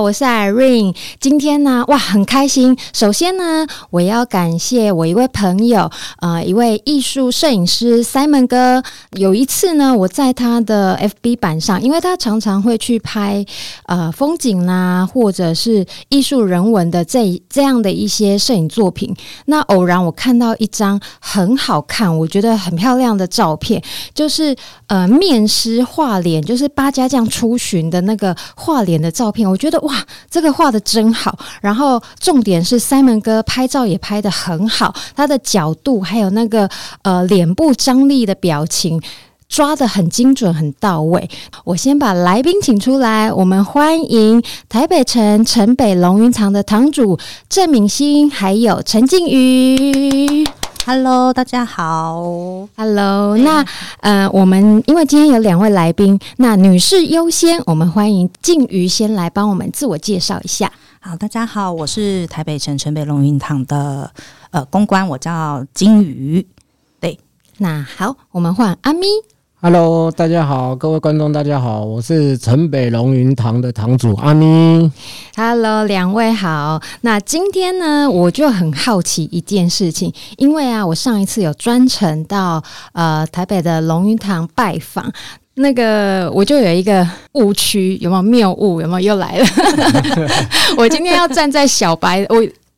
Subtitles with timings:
[0.00, 0.94] 我是 Irene。
[1.20, 2.76] 今天呢，哇，很开心。
[2.92, 5.90] 首先呢，我要感谢我一位朋友，
[6.20, 8.82] 呃，一位艺术摄影师 Simon 哥。
[9.12, 13.44] 有一次呢，我在他的 FB 版上，因为他常常会去拍
[13.86, 19.14] 呃风景啦，或者是艺术人文的这这样的一些摄影作品。
[19.46, 23.82] 那偶然我看到一张很好看，我觉得很漂亮的照片，
[24.14, 24.54] 就是
[24.88, 28.36] 呃面师画脸，就是八家将出巡的那个。
[28.58, 31.38] 画脸的照片，我觉得哇，这个画的真好。
[31.60, 36.68] 然后重点是 Simon 哥拍照也拍得很好，他的角度还有那个
[37.02, 39.00] 呃脸部张力的表情
[39.48, 41.28] 抓得很精准、很到位。
[41.64, 50.44] 我先把来宾请出来，我们欢迎台北城城北龙云堂的堂主郑敏欣，还有陈静瑜。
[50.88, 52.22] Hello，大家好。
[52.76, 53.66] Hello，那
[54.02, 60.70] 呃，我们因为今天有两位来宾，那女士优先，我们欢迎静瑜先来帮我们自我介绍一下。
[61.00, 64.08] 好，大家好，我是台北城城北龙运堂的
[64.52, 66.46] 呃公关，我叫金鱼。
[67.00, 67.18] 对，
[67.58, 69.08] 那好，我们换阿咪。
[69.66, 74.88] Hello，大家好，各位观众，大家好，我是城北龙云堂的堂主阿咪。
[75.34, 76.80] Hello，两位好。
[77.00, 85.12] 那今天呢，我就很好奇一件事情，因为啊，我上一次有专程到呃台北的龙云堂拜访，
[85.54, 88.80] 那个我就有一个误区，有没有谬误？
[88.80, 89.46] 有没有又来了？
[90.78, 92.36] 我今天要站在小白我。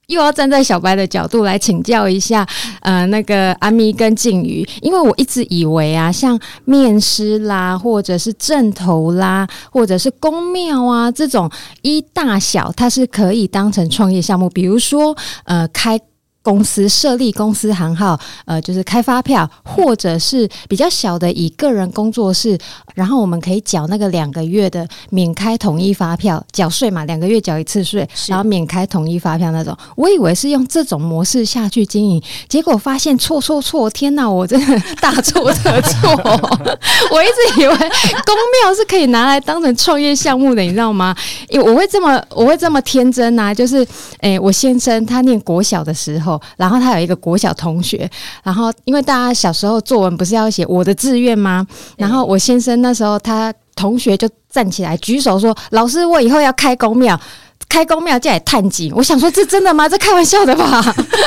[0.09, 2.47] 又要站在小白的角度来请教一下，
[2.81, 11.51] 呃，那个阿咪跟静瑜，因为我一直以为啊，像面师啦，或者是阵头啦，或者是公庙啊这种
[11.83, 16.01] 一大小，它是可以当成创业项目，比如说呃开。
[16.41, 22.57] 公司设立公司行号，呃，就是开发票，或者是比较小的以个人工作室，
[22.99, 29.73] 然后我们可以缴那个两个月的免开统一发票，缴税嘛，两个月缴一次税，然后免开统一发票那种。
[29.95, 33.89] 我以为是用这种模式下去经营，结果发现错错错！
[33.91, 36.11] 天哪，我真的大错特错！
[37.13, 41.15] 我一直以为公庙是可以拿来当成创业项目的，你知道吗？
[41.49, 43.77] 因为我会这么我会这么天真呐、啊，就是
[44.23, 46.41] 诶、欸，我先生他念国小的时候。
[46.57, 48.11] 然后他有一个国小同学，
[48.43, 51.65] 然后因为大家小时候作文不是要写我的志愿吗？
[51.97, 57.21] 然后我先生那时候他同学就站起来举手说：“老师，我以后要开公庙，
[57.69, 59.87] 开公庙进来探景。”我想说这真的吗？
[59.87, 60.83] 这开玩笑的吧？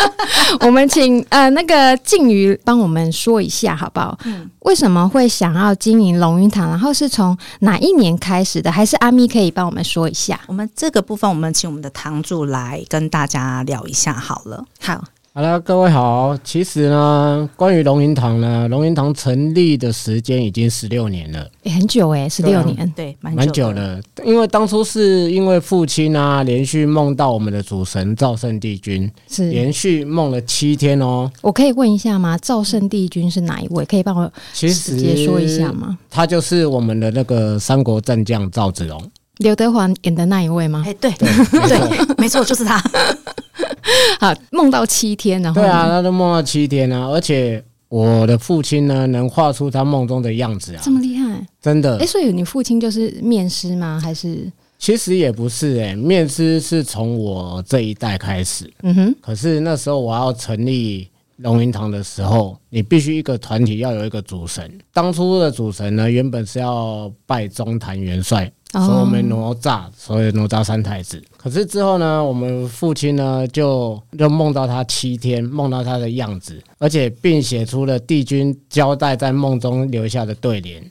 [0.62, 4.18] 我们请呃那个静瑜帮我们说一下好不好？
[4.26, 6.68] 嗯，为什么会想要经营龙云堂？
[6.68, 8.72] 然后是从哪一年开始的？
[8.72, 10.40] 还是阿咪可以帮我们说一下？
[10.48, 14.66] 我们这个部分，我们请我们的堂主来跟大家聊一下好了。
[14.80, 15.04] 好。
[15.34, 16.38] 好了，各位好。
[16.44, 23.98] 其实呢，关于龙云堂呢，龙云堂成立的时间已经十六年了，欸、很久哎、欸，十六年，对，蛮久了。
[24.26, 31.32] 因为当初是因为父亲啊，连续梦到我们的主神赵圣帝君，是连续梦了七天哦。
[31.40, 32.38] 我可以问一下吗？
[32.40, 33.86] 赵圣帝君是哪一位？
[33.86, 35.98] 可以帮我直接说一下吗？
[36.10, 39.02] 他就是我们的那个三国战将赵子龙，
[39.38, 40.84] 刘德华演的那一位吗？
[40.86, 41.30] 哎、欸，对对
[41.70, 42.84] 对，没错，就是他。
[44.20, 51.96] 好，梦到七天，然后对啊，他都梦到七天啊，而且我的父亲呢，能画出他梦中的样子啊，这么厉害，真的。
[51.98, 54.00] 哎、欸，所以你父亲就是面师吗？
[54.02, 54.52] 还是？
[54.80, 58.72] 其实也不是哎、欸，面师是从我这一代开始。
[58.82, 59.16] 嗯哼。
[59.22, 64.72] 可是那时候我要成立龙云堂的时候，你必须一个团体要有一个主神。
[64.92, 68.52] 当初的主神呢，原本是要拜中坛元帅。
[68.72, 71.22] 所以我们哪吒，所以哪吒三太子。
[71.36, 80.82] 可是之后呢，我们父亲呢就就梦到他七天，梦到他的样子，而且并写出了帝君交代在梦中留下的对联。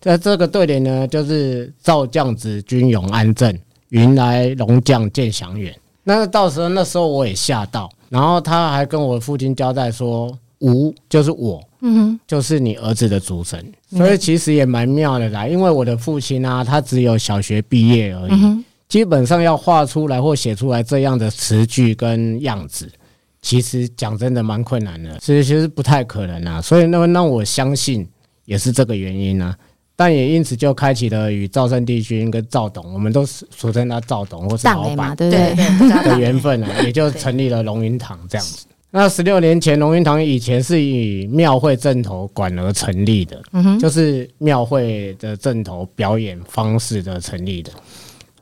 [0.00, 3.58] 在这个对联呢，就是赵将子军勇安正，
[3.88, 5.74] 云来龙将见祥远。
[6.04, 10.36] 那到时候那时候我也吓到，然后他还跟我父亲交代说。
[10.60, 15.46] 吾就是我，嗯哼，就是你儿子的主神，所以其实也蛮妙的啦。
[15.46, 22.90] 因为我的父亲啊，他只有小学毕业而已，基本上要画出来或写出来这样的词句跟样子，
[23.40, 26.60] 其实讲真的蛮困难的，所以其实不太可能啊。
[26.60, 28.06] 所以那么让我相信
[28.44, 29.56] 也是这个原因啊，
[29.96, 35.54] 但也因此就开启了与赵胜帝君跟赵董，我们都俗称他赵董或是老板，对对？
[36.02, 38.66] 的缘分啊，也就成立了龙云堂这样子。
[38.92, 47.70] 那十六年前，龙云堂以前是以庙会镇头馆而成立的，嗯，就是庙会的镇头表演方式的成立的。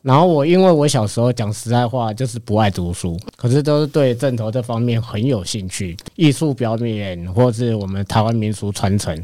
[0.00, 9.20] 然后我因为我小时候讲实在话，就是不爱读书，可是都是对镇头这方面很有兴趣，艺术表演或是我们台湾民俗传承，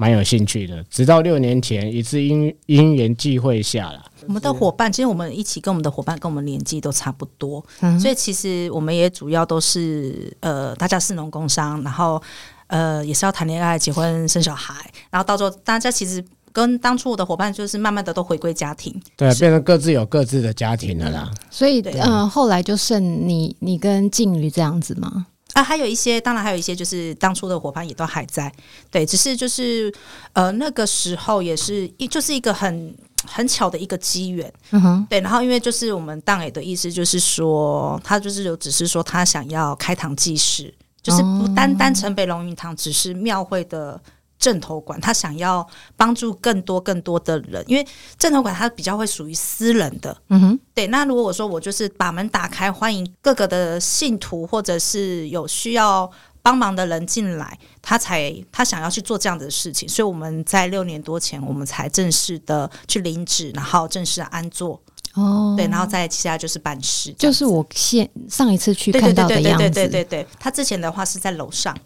[0.00, 0.82] 蛮有兴趣的。
[0.84, 12.20] 直到六年前一次因因缘际会下了，我们的伙伴其实我们一起跟我们的伙伴跟我们年纪都差不多，嗯、所以其实我们也主要都是呃，大家是农工商，然后
[12.68, 14.74] 呃也是要谈恋爱、结婚、生小孩，
[15.10, 16.24] 然后到时候大家其实。
[16.52, 21.30] 跟当初我的伙伴就是慢慢的都回归家庭，对，变成各自有各自的家庭了啦。
[21.48, 25.26] 所以，嗯、呃，后来就剩你，你跟静瑜这样子吗？
[25.60, 28.50] 啊，还有一些，当然还有一些，就是当初的伙伴也都还在。
[28.90, 29.92] 对，只是就是
[30.32, 32.94] 呃，那个时候也是一，就是一个很
[33.26, 34.50] 很巧的一个机缘。
[34.70, 35.20] 嗯哼，对。
[35.20, 40.72] 然后因为就是我们当 A 的意思就是说，他就是有只是说他想要开堂祭祀，
[41.02, 44.00] 就是不单单城北龙云堂只是庙会的。
[44.40, 45.64] 阵头馆，他想要
[45.96, 47.86] 帮助更多更多的人，因为
[48.18, 50.86] 正头馆它比较会属于私人的，嗯哼，对。
[50.86, 56.10] 那如果我说我就是把门打开，欢迎各个的信徒或者是有需要
[56.42, 64.80] 帮忙的人进来，他才他想要去做这样的事情，所以我们在六年多前，我们才正式的去领旨，然后正式安坐
[65.12, 71.76] 哦，对，然后再接下来就是办事，就是我现上一次去看到的样子，对对对对对对，他之前的话是在楼上。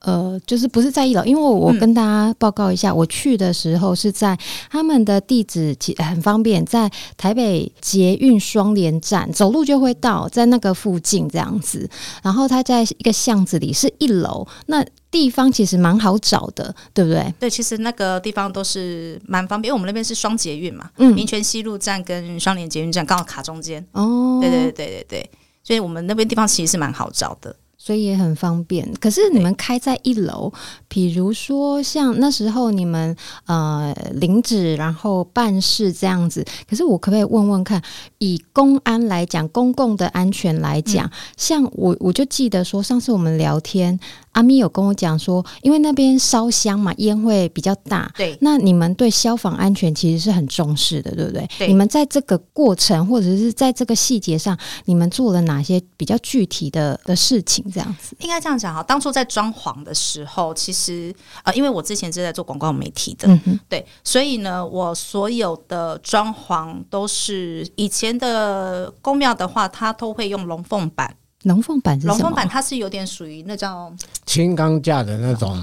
[0.00, 4.38] 呃，就是不是在一楼，因为我跟大家报告一下，嗯、我去的时候是在
[4.70, 11.88] 他们的地址其实很方便，在台北捷运双连站，走路就会到，在那个附近这样子。
[12.22, 17.34] 然后它在一个巷子里，是一楼，那地方其实蛮好找的，对不对？
[17.38, 23.86] 对，其实那个地方都是蛮方便，因为我们那边是双捷运嘛，嗯，民权西路站跟双连捷运站刚好卡中间。
[23.92, 25.30] 哦，对对对对对对，
[25.62, 27.54] 所以我们那边地方其实是蛮好找的。
[27.82, 30.52] 所以也很方便，可是你们开在一楼，
[30.86, 33.16] 比如说像那时候你们
[33.46, 37.82] 呃领纸然后办事这样子，可是我可不可以问问看，
[38.18, 43.98] 以公安来讲，公共的安全来讲，嗯、像我我就记得说上次我们聊天。
[44.40, 48.10] 阿咪有跟我讲说，因为那边烧香嘛，烟会比较大。
[48.16, 51.46] 对，那你们对消防安全其实是很重视的，对不对？
[51.58, 51.68] 对。
[51.68, 54.56] 你们在这个过程或者是在这个细节上，
[54.86, 57.62] 你们做了哪些比较具体的的事情？
[57.70, 58.82] 这样子应该这样讲哈。
[58.82, 61.14] 当初在装潢的时候，其实
[61.44, 71.14] 呃，因为我之前是在做广告媒体的，嗯，对，所以呢，我所有的装潢都是以前的宫庙的话，它都会用龙凤板。
[71.44, 72.14] 龙凤板是什么？
[72.14, 73.92] 龙凤板它是有点属于那叫
[74.26, 75.58] 轻钢架的那种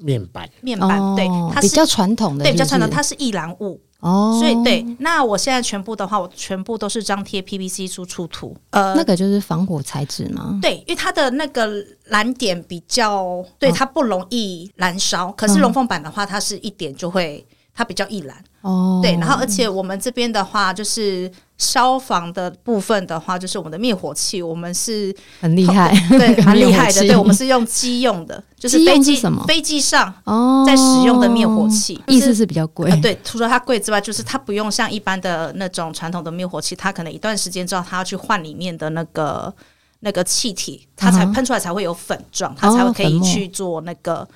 [0.00, 4.38] 面板，面板对，它是比较传统的，对，比较传统，它是易燃物哦。
[4.40, 10.58] 所以对，那我现在全部的话，我全部都是张贴 PVC 输出图，呃，那个就是防火材质吗？
[10.60, 11.70] 对，因为它的那个
[12.04, 15.30] 燃点比较，对，它不容易燃烧。
[15.32, 17.46] 可是龙凤板的话，它是一点就会，
[17.80, 19.00] 它比较易燃哦。
[19.02, 21.30] 对，然后而且我们这边的话就是。
[21.60, 27.00] 消防的部分的话，就是我们的灭火器，我们是很厉害， 对，蛮厉害的。
[27.06, 32.90] 对，我们是用机用的，就是飞机什么飞机上哦在使用的灭火器，意思是比较贵。
[33.02, 39.54] 对，除了它贵之外，就是它不用像一般的那种传统的灭火器，它可能一段时间之后，它要去换里面的那个
[39.98, 44.26] 那个气体，它才喷出来才会有粉状，它才会可以去做那个。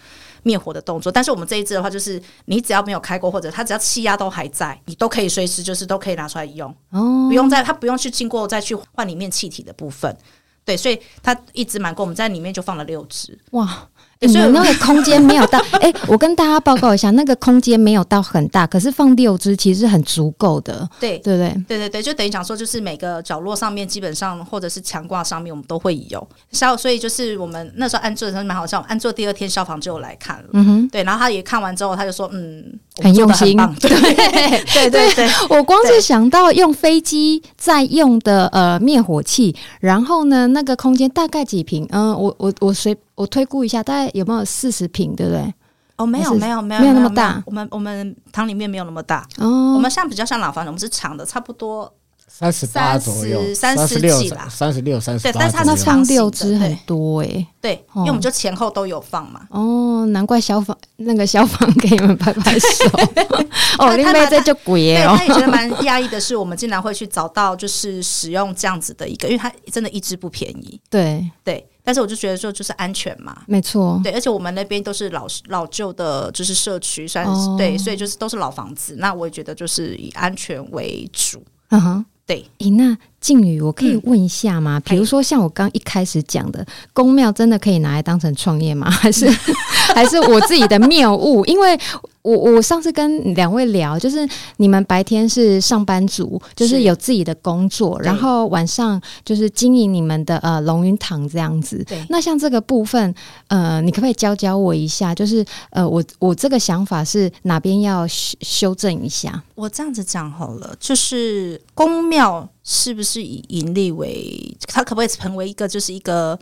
[0.44, 10.16] 灭火的动作，但是我们这一支的话，就是你只要没有开过，或者它只要气压都还在，你都可以随时就是都可以拿出来用，哦，不用再它不用去经过再去换里面气体的部分，
[10.64, 13.88] 对，所以它一直蛮够，我们在里面就放了六支，哇。
[14.28, 21.54] 所以那个空间没有到， 哎、欸，我跟大家报告一下，那个空间没有到很大，可是放六只其实很足够的，对对对？
[21.68, 26.26] 对对对，就等于讲说，就是每个角落上面基本上或者是墙挂上面，我们都会有。
[26.52, 32.64] 消，所以就是我们那时候安坐的时候蛮好笑，安坐第二天消防就来看了，嗯哼，对，然后他也看完之后，他就说，嗯，
[33.02, 33.90] 很用心，对
[34.72, 41.86] 对对对，我光是想到用飞机在用的呃灭火器，然后呢，那个空间大概几平？
[41.90, 42.96] 嗯、呃，我我我随。
[43.14, 45.54] 我推估一下，大概有没有四十平，对不对？
[45.96, 47.42] 哦，没有，没有，没有，没有那么大。
[47.46, 49.26] 我们我们堂里面没有那么大。
[49.38, 51.92] 哦，我们像比较像老房子，我们是长的，差不多
[52.36, 55.30] 三十八左右，三十几啦，三十六、三十八。
[55.30, 57.46] 对，但是它那放六只很多哎。
[57.60, 59.42] 对，因为我们就前后都有放嘛。
[59.50, 62.90] 哦，难怪消防那个消防给你们拍拍手。
[63.78, 65.14] 哦，另外这就贵哦。
[65.16, 70.80] 他也觉得蛮讶异的是，我们竟然会去找到就是使用这样子的一个，因为它真的一只不便宜。
[70.90, 71.64] 对对。
[71.84, 78.96] 但是我就觉得说，就是安全嘛，没错，对，而且我们那边都是老老旧的，就是社区，算是、哦、对，所以就是都是老房子。
[78.98, 82.44] 那我也觉得就是以安全为主，嗯哼，对。
[82.58, 84.78] 咦，那静宇，我可以问一下吗？
[84.78, 88.90] 嗯、比如说像我刚一开始讲的，宫庙真的可以拿来当成创业吗？
[88.90, 89.28] 还是
[89.94, 91.44] 还是我自己的谬误？
[91.46, 91.78] 因为
[92.24, 94.26] 我我上次跟两位聊，就是
[94.56, 101.84] 你们白天是上班族，就是有自己的工作，然后晚上就是经营你们的呃龙云堂这样子。
[101.86, 103.14] 对，那像这个部分，
[103.48, 105.14] 呃，你可不可以教教我一下？
[105.14, 109.42] 就是呃，我我这个想法是哪边要修修正一下？
[109.54, 114.56] 我这样子讲好了，就是公庙是不是以盈利为？
[114.66, 116.38] 它可不可以成为一个就是一个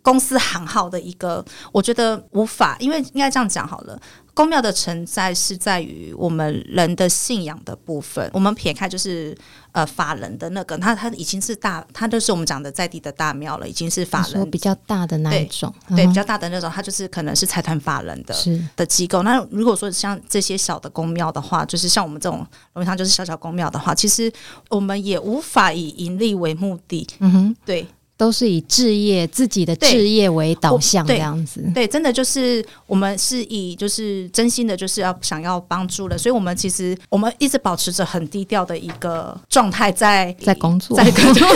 [0.00, 1.44] 公司行号的一个？
[1.72, 4.00] 我觉得无法，因为应该这样讲好了。
[4.34, 8.28] 宫庙的存在是在于我们人的信仰的部分。
[8.34, 9.36] 我们撇开就是
[9.70, 19.22] 呃法人的那个，它它已经是大，它就是我们讲的在地的大庙了，已经是法人比较大的那一种，对，对，比较大的那种，它就是可能是财团法人的是的机构。
[19.22, 24.32] 那如果说像这些小的宫庙的话，就是像我们这种龙云堂就是小小宫庙的话，其实
[24.68, 27.06] 我们也无法以盈利为目的。
[27.20, 27.86] 嗯哼，对。
[28.16, 41.48] 都是以置业自己的置业为导向这样子，对，对，真的就是我们是以就是真心的，就是要想要帮助的，所以我们其实我们一直保持着很低调的一个状态，在在工作，在工作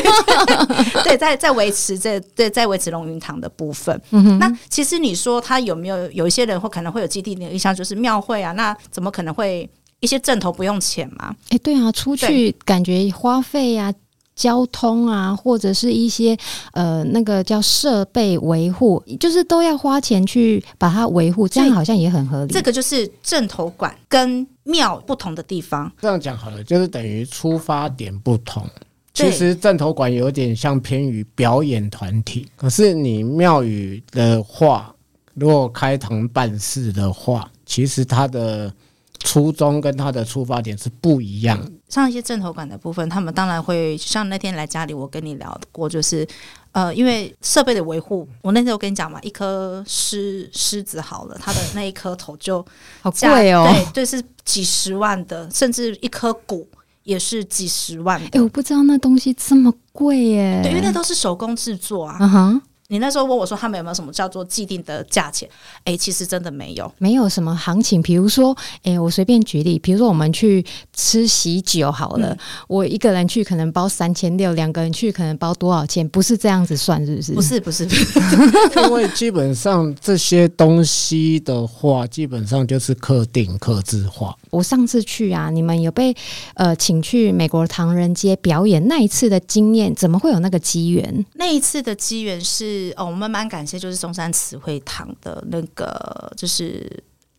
[1.05, 4.01] 对，在在维持这对在维持龙云堂的部分。
[4.11, 9.69] 嗯，那其实你说他有没有有一些人会可能会有基地的印象，就是庙会啊，那怎么可能会
[10.01, 11.35] 一些正头不用钱嘛？
[11.45, 13.95] 哎、欸，对啊，出去感觉花费啊。
[14.39, 16.39] 交通啊，或者是一些
[16.73, 22.53] 呃，那个叫设备维护，就是都要花钱去把它维护，这样好像也很合理。
[22.53, 25.91] 这个就是阵头馆跟庙不同的地方。
[26.01, 28.65] 这样讲好了，就是等于出发点不同。
[29.13, 34.95] 其实阵头馆有点像偏于表演团体，可是你庙宇的话，
[35.35, 38.73] 如果开堂办事的话，其实它的。
[39.21, 41.59] 初衷跟他的出发点是不一样。
[41.89, 46.27] 像一些正头感的部分，他们当然会像那天来家里，我跟你聊过，就是
[46.73, 52.65] 呃，因为设备的维护，我那天我跟你讲嘛，一颗狮狮子好了，它的那一颗头就
[53.01, 56.69] 好贵哦，对对，是几十万的，甚至一颗骨
[57.05, 58.21] 也是几十万。
[58.21, 62.19] 哎、欸，我不知道那东西这么贵耶，对，因为那都是手工制作啊。
[62.21, 62.63] 嗯哼。
[62.91, 65.47] 你那时候问我说他们有没有什么叫做既定的价钱？
[65.81, 68.01] 哎、欸，其实真的没有，没有什么行情。
[68.01, 70.65] 比如说，哎、欸，我随便举例，比如说我们去
[70.95, 76.09] 吃喜酒好了，嗯、我一个人去可能包三千六，两个人去可能包多少钱？
[76.09, 77.61] 不是这样子算，是不是？
[77.61, 78.09] 不是，不是，
[78.83, 84.35] 因为基本上这些东西的话，基本上就是客定、客制化。
[84.51, 86.15] 我上次去啊，你们有被
[86.55, 91.25] 呃请去美国唐人街表演，那一次的经验，怎么会有那个机缘？
[91.35, 92.93] 那一次的机缘是。
[92.97, 96.91] 哦，我们蛮感谢，就是中山慈惠堂的那个，就是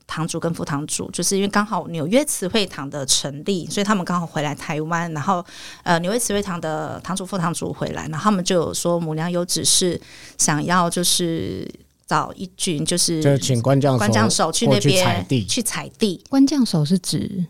[0.07, 5.45] 堂主跟副堂主，就是因为刚好纽约慈惠堂的成立，所以他们刚好回来台湾，然后
[5.83, 9.99] 呃，纽约慈惠堂的堂主副堂主回来，然后他们就有说母娘有指示，
[10.37, 11.67] 想要就是
[12.09, 16.23] 找一群，就是就请官将官将手去那边采地，去采地。
[16.27, 17.45] 官将手是指？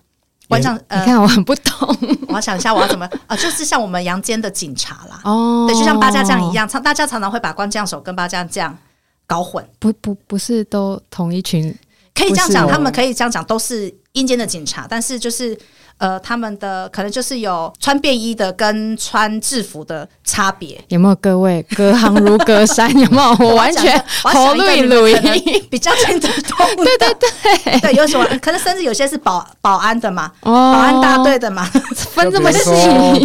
[0.50, 1.98] 官将，呃、你看我很不懂，
[2.28, 8.78] 我要想一下我要怎么 啊、呃，就是像我们阳间的警察啦，哦，对，就像八家将一样，常大家常常会把官将手跟八家将
[9.26, 11.74] 搞混，不不不是都同一群，
[12.14, 15.58] 可以这样讲，他们可以这样讲，都是阴间的警察，但是就是。
[16.00, 21.16] 呃，他们的可能就是有穿便衣的跟穿制服的差别，有没有？
[21.22, 23.46] 各位隔行如隔山，有没有？
[23.46, 26.66] 我完全 好绿绿，比较听得懂。
[26.78, 28.26] 对对对，对，有什么？
[28.42, 31.66] 可能甚至有些是保保安的嘛，保安大队的嘛，
[32.14, 32.62] 分这么细，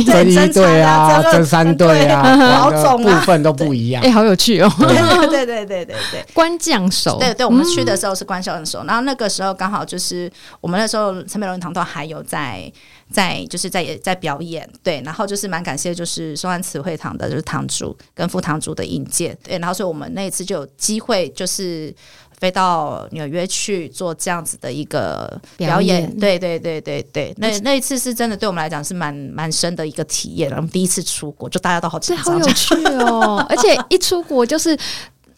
[0.04, 4.02] 侦一队啊，侦三队啊，老总部分都不一样。
[4.02, 4.72] 哎，好有趣哦！
[4.80, 4.88] 对
[5.28, 10.28] 对对对对对，官将手，对对，我们去的时候是官将手，然后那个时候刚好就是
[10.60, 12.63] 我们那时候陈美龙堂都还有在。
[13.10, 21.94] 在就是在在表演，对，然后就是蛮感谢，就是松安慈惠堂的就是堂主跟副堂主的引荐，对，然后所以我们那一次就有机会就是
[22.38, 34.76] 飞到纽约去做这样子的一个表演，表演对对对对对，那那一次是真的对我们来讲是蛮蛮深的一个体验，然后第一次出国，就大家都好紧张，好有趣哦， 而且一出国就是。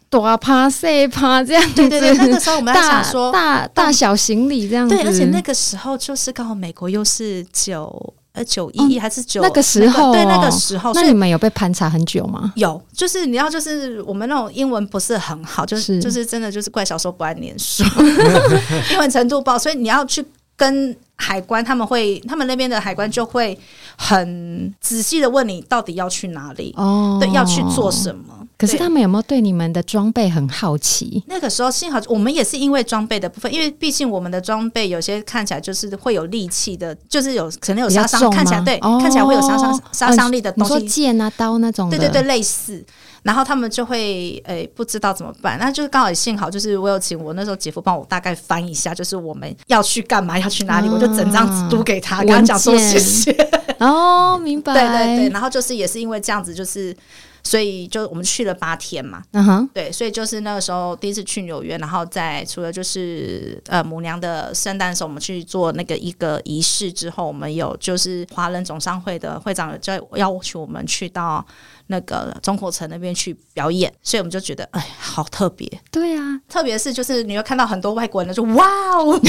[0.08, 12.52] 大趴细趴这样子，对对对，那个时候我们在想说大大，大小行李这样子，对，而且那个时候就是刚好美国又是九呃九一一还是九、哦、那个时候、哦，对那个时候，那你们有被盘查很久吗？
[12.54, 17.82] 有，就是你要就是我们那种英文不是很好，就是，是就是真的就是怪小时候不爱念书，
[18.92, 20.25] 英文程度不好，所以你要去
[20.56, 23.58] 跟海关，他们会他们那边的海关就会
[23.96, 28.34] 很仔细的问你到底要去哪里哦，对，要去做什么。
[28.58, 31.22] 可是他们有没有对你们的装备很好奇？
[31.26, 42.82] 那个时候幸好我们也是因为装备的部分，因为毕竟我们的装备有些看起来就是会有利器的，就是有可能有杀伤，看起来对、哦，看起来会有杀伤杀伤力的东西，剑啊刀那种，对对对，类似。
[43.22, 53.36] 然后他们就会诶、欸、不知道怎么办，那就是刚好也幸好就是我有请我那时候姐夫帮我大概翻一下，就是我们要去干嘛，要去哪里，啊、我就整张纸读给他，跟他讲说谢谢。
[53.80, 54.72] 哦，明白。
[54.78, 56.96] 对对对，然后就是也是因为这样子，就是。
[57.46, 71.46] 所以就我们去了八天嘛，嗯哼，对，所以就是那个时候第一次去纽约，然后在除了就是呃母娘的圣诞的时候，我们去做那个一个仪式之后，我们有就是华人总商会的会长就要求我们去到。
[71.88, 75.71] 那个中国城那边去表演，所以我们就觉得，哎，好特别。
[75.90, 78.66] 对啊，特别是就是你会看到很多外国人，就哇
[78.97, 79.19] 哦，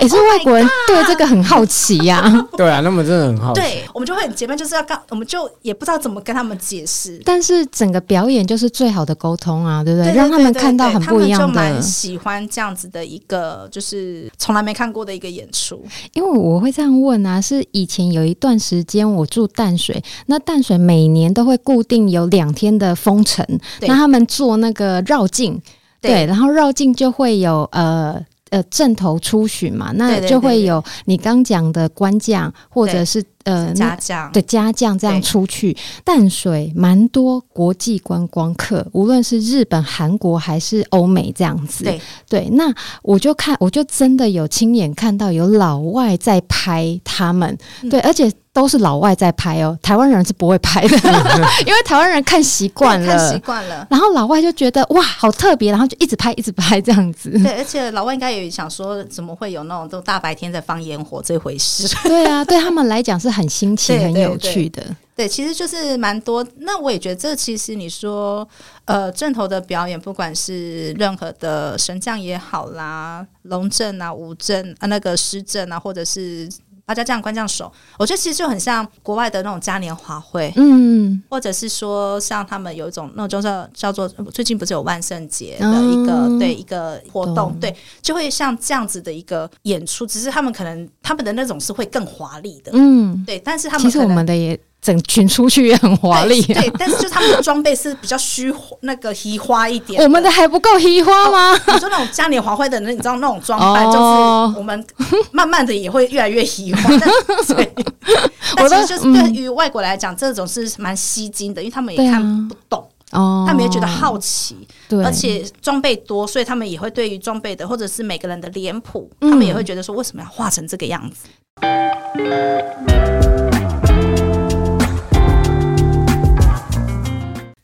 [0.00, 2.46] 也是外国人对这个很好奇呀、啊。
[2.56, 3.60] 对啊，那么真的很好奇。
[3.60, 7.20] 对，我们就会很结巴就是要告，我们就也不知道怎么跟他们解释。
[7.24, 10.12] 但是整个表演就是最好的沟通啊，对不对？
[10.14, 11.46] 让他们看到很不一样的。
[11.46, 15.84] 他们就蛮喜欢这样子的一个，就是从来没看过的一个演出。
[16.14, 21.39] 因为我会这样问啊，是以前有一段时间我住淡水，那淡水每年都。
[21.40, 23.42] 都会固定有两天的封城，
[23.80, 25.58] 那他们做那个绕境，
[25.98, 33.24] 对，然后绕境就会有呃呃正头出巡嘛，那就会有你刚讲的官将或者是。
[33.44, 41.84] 呃，家将的家将这样出去，淡水蛮多国际观光客，无论是日本、韩国还是欧美这样子。
[41.84, 42.70] 对对，那
[43.02, 50.96] 我就看，我就真的有亲眼看到有老外在拍他们，嗯、对，而且都是老外在拍哦，台湾人是不会拍的，
[51.66, 53.86] 因为台湾人看习惯了，看习惯了。
[53.88, 57.30] 然后老外就觉得哇，好特别，然后就一直拍，一直拍这样子。
[57.42, 61.88] 对，而且老外应该也想说，怎么会有那种都大白天在放烟火这回事？
[62.02, 63.29] 对啊，对他们来讲是。
[63.30, 64.84] 很新奇，很有趣的。
[65.14, 66.46] 对，其实就是蛮多。
[66.58, 68.46] 那我也觉得，这其实你说，
[68.86, 76.48] 呃，阵头的表演，不管是任何的神将也好啦，龙阵啊、武阵啊、那个狮阵啊，或者是。
[76.90, 94.58] 大家这样，观这样手，我觉得其实就很像国外的那种嘉年华会，嗯，或者是说像他们有一种那种叫叫做最近不是有万圣节的一个、嗯、对一个活动，对，就会像这样子的一个演出，只是他们可能他们的那种是会更华丽的，嗯，对，但是他们其实我们的也。
[94.82, 100.02] 整群出去也很华丽，对，但是就他们的装备是比较虚那个虚花一点。
[100.02, 101.52] 我们的还不够虚花吗？
[101.66, 104.84] 你说那种嘉年华会的人，你知道那种装扮，就是我们
[105.32, 106.98] 慢慢的也会越来越虚花。
[107.44, 107.68] 所以，
[108.56, 121.28] 但其实就是对于外国来讲，这种是蛮吸睛的，因为他们也看不懂，哦，他们也觉得好奇，对，而且装备多，所以他们也会对于装备的或者是每个人的脸谱，他们也会觉得说，为什么要画成这个样子？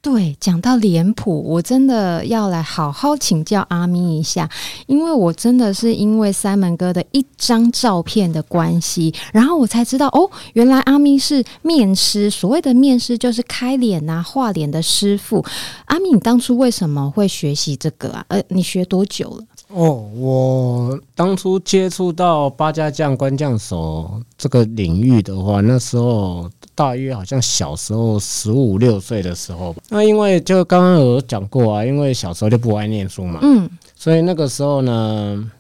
[0.06, 4.48] 对，讲到脸谱，我真的要来好好请教阿咪一下，
[4.86, 15.44] 因为我真的是因为三门哥的一张照片的关系，然后我才知道哦，原来阿咪是面师，所谓的面师就是开脸啊、画脸的师傅。
[15.86, 18.24] 阿咪，你当初为什么会学习这个啊？
[18.28, 19.44] 呃，你学多久了？
[19.70, 26.48] 哦，我当初接触到八家将、官将手这个领域的话，那时候。
[26.76, 35.50] 大约好像小时候十五六岁的时候吧，那因为就刚刚有讲过啊，因为小时候就不爱念书嘛，嗯，所以那个时候呢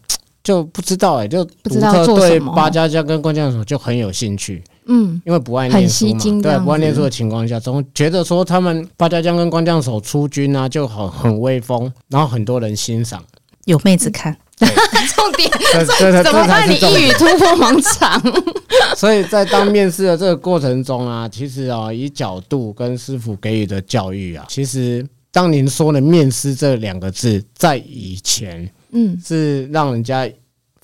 [0.44, 13.24] 就不知道哎、欸，就不知道对八家将跟关将手就很有兴趣，嗯，因为不爱念书嘛，对，不爱念书的情况下，总觉得说他们八家将跟关将手出军啊就很很威风，然后很多人欣赏，
[13.64, 14.36] 有妹子看。
[14.58, 15.50] 重点，
[16.24, 16.68] 怎么办？
[16.68, 18.20] 你一语突破盲肠。
[18.96, 30.30] 所以在当面试的这个过程中啊，其实啊，以角度跟师傅给予的教育啊，其实当您说的“面试”这两个字，在以前，嗯，是让人家。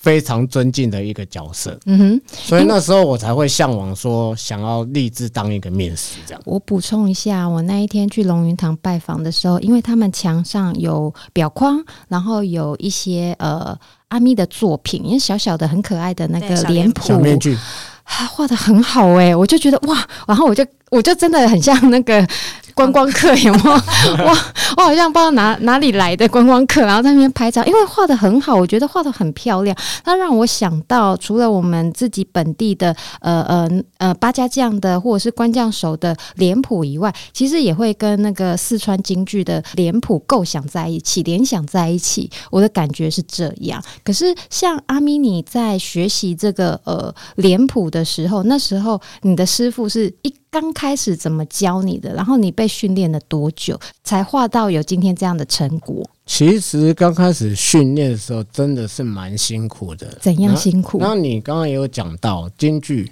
[0.03, 6.41] 非常尊敬的一个角色，嗯哼，所以那时候我才会向往说想要立志当一个面师这样。
[6.43, 13.73] 我补充一下，我那一天去龙云堂拜访的时候，因为他们墙上有表框，然后有一些呃
[14.09, 17.57] 阿咪的作品，因为小小的很可爱的那个脸谱，小面具，
[18.03, 22.27] 画的很好哎、欸，我就觉得哇，然后我就我就真的很像那个。
[22.73, 23.71] 观光客有没有？
[24.25, 24.37] 我
[24.77, 29.75] 我好像不知道哪哪里来的观光客，然后在那边拍照，因为画得很好，我觉得画得很漂亮。
[30.03, 42.29] 它让我想到，除了我们自己本地的呃呃呃八家将的或者是官将手的脸谱以外，其实也会跟那个四川京剧的脸谱构想在一起，联想在一起。
[42.49, 43.81] 我的感觉是这样。
[44.03, 50.33] 可是像阿咪你在学习这个呃脸谱的时候，那时候你的师傅是一。
[50.53, 52.13] 刚开始怎么教你的？
[52.13, 56.07] 然后你被训练了多久才画到有今天这样的成果？
[56.27, 60.15] 其实刚开始训练的时候真的是蛮辛苦的。
[60.21, 60.99] 怎样辛苦？
[60.99, 63.11] 然后你刚刚也有讲到京剧，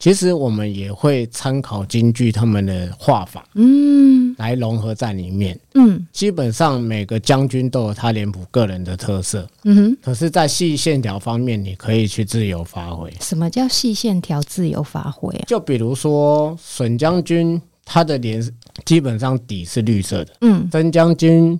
[0.00, 5.58] 其实我们也会参考京剧他们的画法，嗯，来融合在里面。
[5.74, 9.48] 嗯，基本上每个将军都有他脸谱个人的特色。
[9.64, 13.12] 嗯哼，可是，在细线条方面，你可以去自由发挥。
[13.20, 15.44] 什么叫细线条自由发挥啊？
[15.46, 18.42] 就比如说损将军，他的脸
[18.84, 20.32] 基本上底是绿色的。
[20.40, 21.58] 嗯，曾将军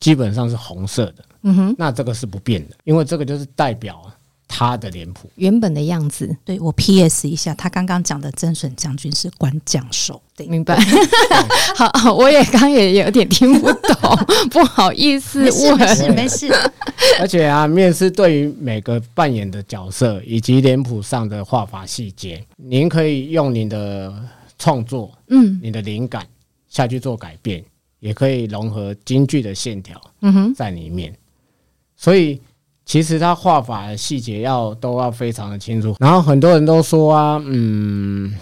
[0.00, 1.24] 基本上是红色的。
[1.42, 4.02] 嗯哼，那这个是不变的，因为这个就是代表。
[4.48, 5.30] 他的脸谱。
[5.36, 10.78] 原本的样子，对，我 PS 一下，他刚刚讲的曾损将军是官将手，对，明白？
[11.74, 14.16] 好，我也刚也有点听不懂，
[14.50, 16.52] 不好意思问，没事没事。
[17.20, 24.14] 而且啊，面试对于每个扮演的角色以及脸谱上的画法细节，您可以用您的
[24.58, 26.26] 创作，嗯，你的灵感
[26.68, 27.64] 下去做改变，
[28.00, 31.14] 也可以融合京剧的线条，嗯哼，在里面，
[31.96, 32.40] 所以。
[32.86, 38.32] 其实他画法的细节要都要非常的清楚，然后很多人都说啊，嗯，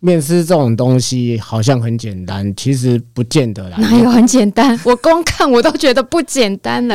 [0.00, 3.78] 面试这种东西好像很简单，其实不见得啦。
[3.78, 4.78] 哪有很简单？
[4.84, 6.94] 我光看我都觉得不简单了。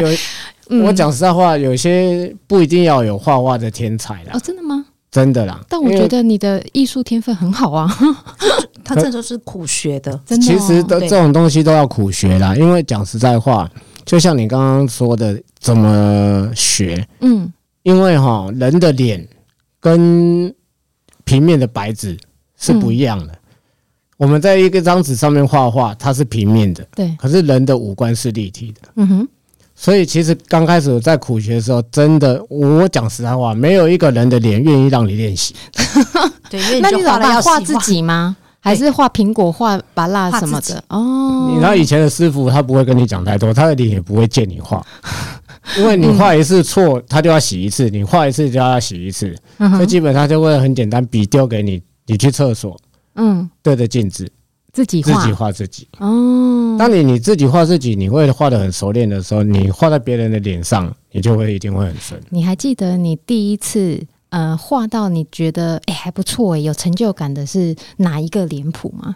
[0.70, 4.34] 有，我讲实在话，有些不一定要有画画的天才啦。
[4.34, 4.86] 哦，真的吗？
[5.10, 5.60] 真的啦。
[5.68, 7.92] 但我觉得你的艺术天分很好啊。
[8.86, 10.46] 他这都是苦学的，真的。
[10.46, 13.68] 其实的这种东西都要苦学啦，因为讲实在话。
[14.08, 17.06] 就像你刚刚说的，怎么学？
[17.20, 17.52] 嗯，
[17.84, 19.28] 因为哈人的脸
[19.82, 20.52] 跟
[21.26, 22.18] 平面的白纸
[22.58, 23.34] 是不一样的。
[23.34, 23.40] 嗯、
[24.16, 27.14] 我们在一个张纸上面画画，它是平面的，对。
[27.20, 29.28] 可是人的五官是立体的，嗯哼。
[29.76, 35.54] 所以其实刚开始我在苦学的时候，真的，我讲实在话，没有一个人的脸愿意让你练习。
[36.50, 38.38] 对，那你老了要画自己吗？
[38.60, 41.50] 还是画苹果、画芭拉什么的哦。
[41.50, 44.86] 你知道以前的师傅他不会跟你讲太多，他的脸也不会借你画，
[45.78, 52.78] 因为你画一次错，他就要洗一次；你画一次就要洗一次，所以基本上就会很简单，笔丢给你，你去厕所，
[53.16, 54.30] 嗯，对着镜子
[54.74, 55.88] 自己自己画自己。
[56.00, 62.22] 哦，当你你自己画自己，你会画的很熟练的时候，你画在别人的脸上，你就会一定会很顺。
[62.30, 64.06] 你还记得你第一次？
[64.30, 69.16] 呃，画到你觉得哎、欸、还不错哎，有成就感的是哪一个脸谱吗？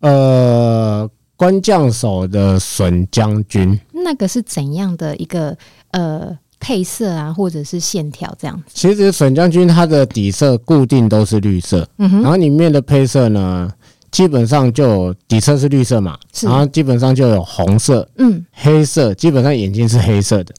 [0.00, 5.56] 呃，官将手的笋将军，那个是怎样的一个
[5.92, 8.72] 呃配色啊，或者是线条这样子？
[8.74, 13.72] 其实笋将军它的底色固定都是绿色，嗯哼，然后里面的配色呢，
[14.10, 20.54] 基本上就底色是绿色嘛，然后基本上就有红色，嗯，黑色，基本上眼睛是黑色的。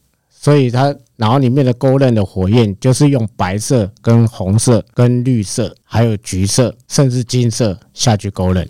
[0.46, 8.64] 所以它，然后里面的勾勒的火焰就是用白色、跟红色、跟绿色，还有橘色，甚至金色下去勾勒。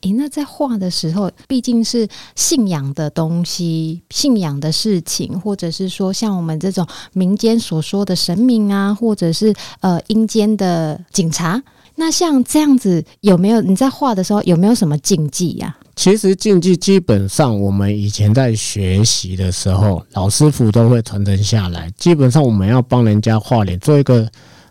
[0.00, 11.62] 诶、那在画的时候，毕竟是信仰的东西、信仰的事情，或者是说像我们这种民间所说的神明啊，或者是呃阴间的警察，
[11.94, 21.90] 那像这样子，有没有你在画的时候有没有什么禁忌呀、其实禁忌基本上，我们以前在学习的时候，老师傅都会传承下来。
[21.98, 24.26] 基本上，我们要帮人家画脸，做一个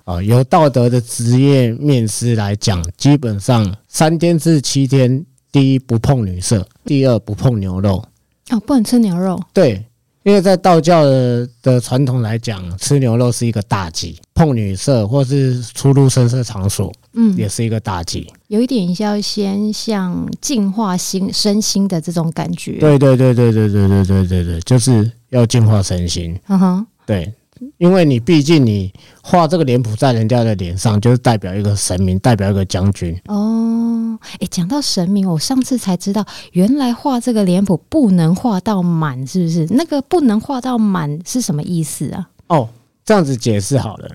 [0.05, 8.03] 呃有道德的职业面师来讲，基本上三天至七天，第一不碰女色，第二不碰牛肉。
[8.49, 9.39] 哦，不能吃牛肉。
[9.53, 9.85] 对。
[10.29, 18.31] 因为在道教的的传统来讲，吃牛肉是一个大忌，碰女色或是出入声色场所，嗯，也是一个大忌。
[18.47, 22.73] 有一点要先像净化心身心的这种感觉。
[22.73, 26.39] 对对对对对对对对对对，就是要净化身心。
[26.47, 27.33] 嗯哼，对。
[27.77, 28.91] 因为你毕竟你
[29.21, 33.19] 画这个脸谱在人家的脸上，就是代表一个神明，代表一个将军。
[33.27, 39.67] 哦，诶，讲到神明，我上次才知道，原来画这个脸谱不能画到满，是不是？
[39.71, 42.29] 那个不能画到满是什么意思啊？
[42.47, 42.69] 哦，
[43.05, 44.09] 这样子解释好了。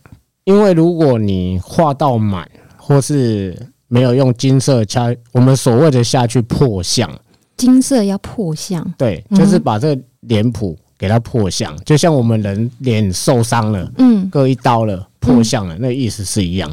[0.44, 3.56] 因为如果你画到满，或是
[3.88, 7.10] 没有用金色掐，我们所谓的下去破相，
[7.56, 10.76] 金色要破相，对，就是把这个脸谱。
[11.04, 16.72] 给它破相，就像我们人脸受伤了，嗯，割一刀了，破相了，那个意思是一样。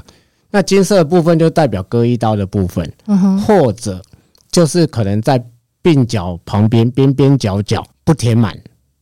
[0.50, 4.02] 那金色的部分就代表割一刀的部分，嗯，或者
[4.50, 5.38] 就是可能在
[5.84, 8.58] 鬓角旁边边边角角不填满，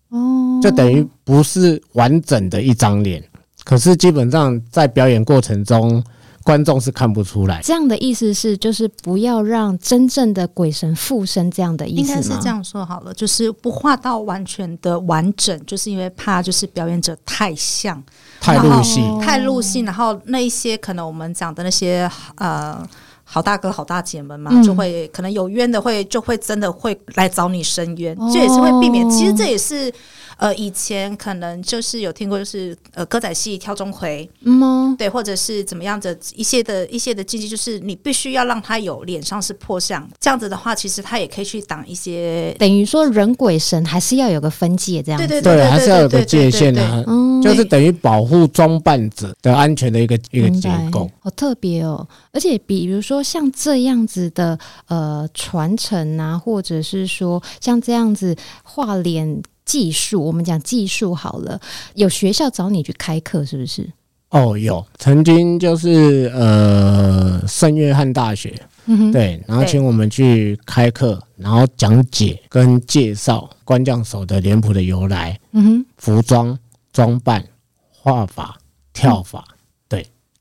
[0.09, 3.23] 哦，就等于不是完整的一张脸。
[3.63, 6.03] 可是基本上在表演过程中。
[6.43, 12.01] 观众是看不出来，这样的意思是，就是不要让真正的鬼神附身，这样的意思？
[12.01, 18.01] 应该是这样说好了，就是不画到完全的完整，就是因为怕就是表演者太像，
[18.39, 22.83] 太入戏，太入戏，然后那一些可能我们讲的那些呃
[23.31, 29.07] 好大哥、好大姐们嘛，嗯、就会可能有冤的会就会真的会来找你申冤，这、哦、也是会避免。
[29.07, 29.93] 其实这也是
[30.37, 42.51] 呃以前可能就是有听过，就是呃歌仔戏挑钟馗，嗯、哦，对，或者是怎么样的一些的一些的禁忌，就是你必须要让他有脸上是破相，这样子的话，其实他也可以去挡一些。
[42.57, 47.05] 等于说人鬼神还是要有个分界，这样子对对对，还是要有个界限的，
[47.43, 52.07] 就是等于保护装扮者的安全的一个一个结构，好特别哦。
[52.31, 53.18] 而且比如说。
[53.21, 61.59] 像这样子的呃传承啊，或者是说像这样子画脸技术，我们讲技术好了，
[61.95, 63.91] 有学校找你去开课是不是？
[64.29, 68.53] 哦，有，曾经就是呃圣约翰大学，
[68.85, 76.57] 嗯哼，对，然后请我们去开课，然后讲解跟介绍官将手的脸谱的由来，嗯哼，服装
[76.93, 77.43] 装扮、
[77.91, 78.57] 画法、
[78.93, 79.43] 跳法。
[79.49, 79.55] 嗯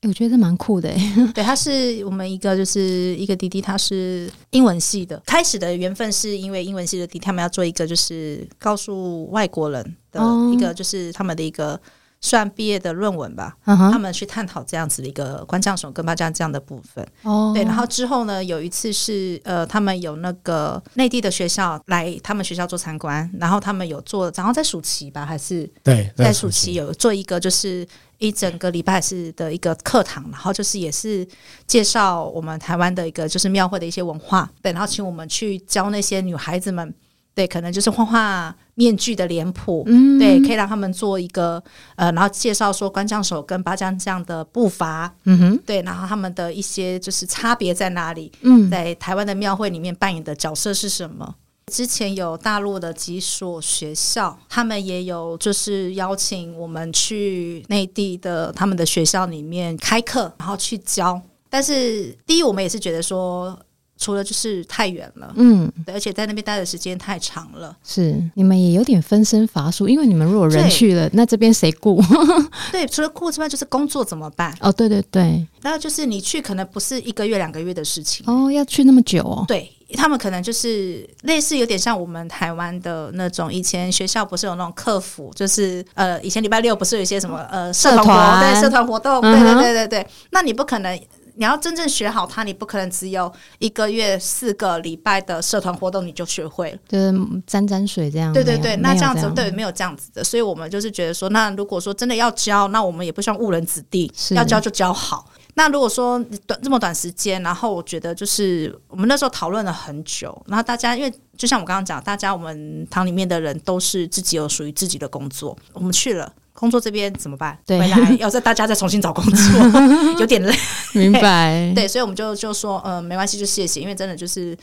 [0.07, 0.89] 我觉得蛮酷的，
[1.35, 5.21] 对，他是我们一个就是一个弟弟，他是英文系的。
[5.25, 10.21] 开始的缘分是因为英文系的弟弟他们要做一个就是告诉外国人的
[10.53, 11.77] 一个就是他们的一个
[12.21, 17.05] 算毕业的论文吧，哦、他们去探讨这样子的一个官将手跟巴将这样的部分。
[17.23, 27.85] 哦，对，然后之后呢，有一次是呃，他们有那个内地的学校来他们学校做参观，然后他们有做，然后在暑期吧，还是对，在暑期有做一个就是。
[28.19, 31.27] 一整个礼拜是的一个课堂，然后就是也是
[31.65, 36.93] 介绍我们台湾的一个就是庙会的一些文化，对，然后请我们去教那些女孩子们，
[37.33, 41.63] 对，可能就是画画面具的脸谱，嗯，对，可以让他们做一个
[41.95, 51.35] 呃，然后介绍说关将手跟八将这样的步伐，嗯哼，对，然后他们的一些就是差别在哪里，嗯，在台湾的庙会里面扮演的角色是什么？
[51.69, 61.21] 之前有大陆的几所学校，他们也有就是邀请我们去内地的他们的学校里面开课，然后去教。
[61.49, 63.57] 但是第一，我们也是觉得说，
[63.99, 67.75] 除了就是太远了，嗯，而且在那边待的时间太长了。
[67.83, 72.01] 是你们也有点分身乏术，因为你们如果人去了，那这边谁顾？
[72.71, 74.55] 对，除了顾之外，就是工作怎么办？
[74.61, 79.69] 哦，对对对，然后就是你去可能不是一个月两个月的事情哦，要去那么久哦，对。
[79.95, 90.07] 他们可能就是类似，有点像我们台湾的那种，以前学校不是有那种客服，就是呃，以前礼拜六不是有一些什么呃社团活动，对，社团活动，对对对对对。
[90.29, 90.95] 那你不可能，
[91.39, 97.13] 你要真正学好它，你不可能只有一个月四个礼拜的社团活动你就学会了，就是
[97.47, 98.33] 沾沾水这样。
[98.33, 105.25] 对对对，那这样子对，没有这样子的，所以我们就是觉得说，那如果说真的要教，那我们也不希望误人子弟，要教就教好。
[105.53, 117.57] 那如果说短这么短时间，然后我觉得就是我们那时候讨论了很久，然后大家因为就像我刚刚讲，大家我们堂里面的人都是自己有属于自己的工作，我们去了工作这边怎么办？
[117.65, 119.39] 对，回来 要再大家再重新找工作，
[120.19, 120.53] 有点累。
[120.93, 121.71] 明白。
[121.73, 124.57] 对，所以我们就就说，呃，没关系，就谢谢，因为真的就是，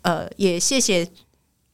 [0.00, 1.06] 呃，也谢谢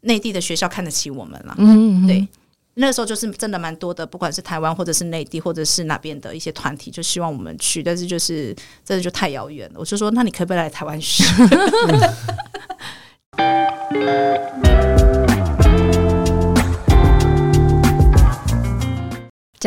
[0.01, 1.55] 内地的学校看得起我们了。
[1.59, 2.27] 嗯，嗯，对。
[2.75, 8.53] 那个时候就是真的蛮多的，不管是台湾或者是内地或者是哪边的一些团体，就希望我们去，但是就是
[8.85, 9.75] 真的就太遥远了。
[9.79, 11.25] 我就说，那你可不可以来台湾学？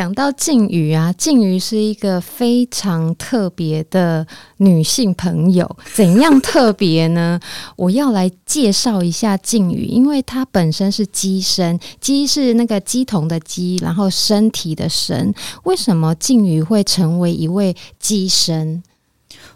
[0.01, 4.25] 讲到静宇啊，静宇是一个非常特别的
[4.57, 5.77] 女性朋友。
[5.93, 7.39] 怎样特别呢？
[7.77, 15.31] 我要来介绍一下静宇，因为她本身是鸡身，鸡是那个鸡童的鸡，然后身体的身。
[15.65, 18.81] 为什么静宇会成为一位鸡身？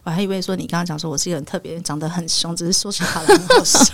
[0.03, 3.91] 我还以为说你刚刚讲说我是一个很特别，长得很凶，只是说起话来很好笑。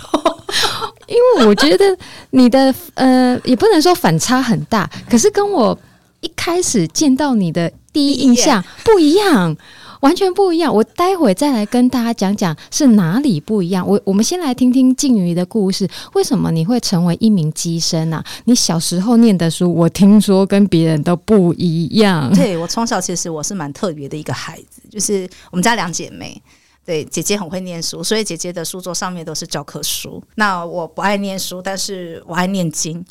[1.08, 1.96] 因为我觉得
[2.28, 5.78] 你的呃，也不能说反差很大，可是跟我。
[6.22, 9.54] 一开始见到你的第一印象不一样，
[10.00, 10.74] 完全不一样。
[10.74, 13.86] 我待会再来跟大家讲讲是哪里不一样。
[13.86, 18.22] 我我们先来听听静瑜的故事，为什么你会成为一名机身呢？
[18.44, 22.32] 你小时候念的书，我听说跟别人都不一样。
[22.34, 26.40] 对，我从小其实我是蛮特别的一个孩子，就是我们家两姐妹，
[26.86, 30.22] 对，姐姐很会念书，所以姐姐的书桌上面都是教科书。
[30.36, 33.04] 那我不爱念书，但是我爱念经。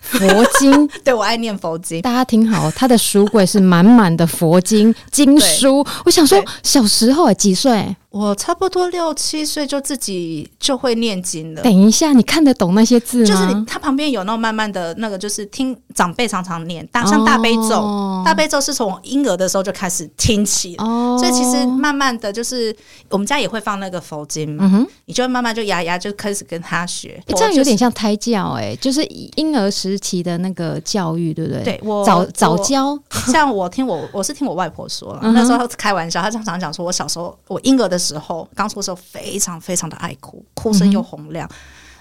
[0.00, 2.00] 佛经， 对，我爱念佛经。
[2.02, 5.84] 大家听好，他的书柜是满满的佛经经书。
[6.04, 7.96] 我想说，小时候几岁？
[8.12, 11.62] 我差不多六七岁就自己就会念经了。
[11.62, 13.26] 等一下，你看得懂那些字吗？
[13.26, 22.74] 就是你，他旁边有那种慢慢的那个，就是听长辈常常念，大像大悲咒，哦、大悲咒是从婴儿的时候就开始听起，哦、所以其实慢慢的就是
[23.08, 27.18] 我们家也会放那个佛经嘛，你就慢慢就牙牙就开始跟他学。
[27.28, 29.02] 欸、这样有点像胎教哎、欸，就是
[29.36, 31.62] 婴儿时期的那个教育，对不对？
[31.64, 32.98] 对，我早早教。
[33.32, 38.01] 像我听我我是听我外婆说了，嗯、那时候他开玩笑，她常常讲说，我小时候我婴儿的。
[38.02, 41.54] 时候，刚出的时候非常非常的爱哭，哭声又洪亮，嗯、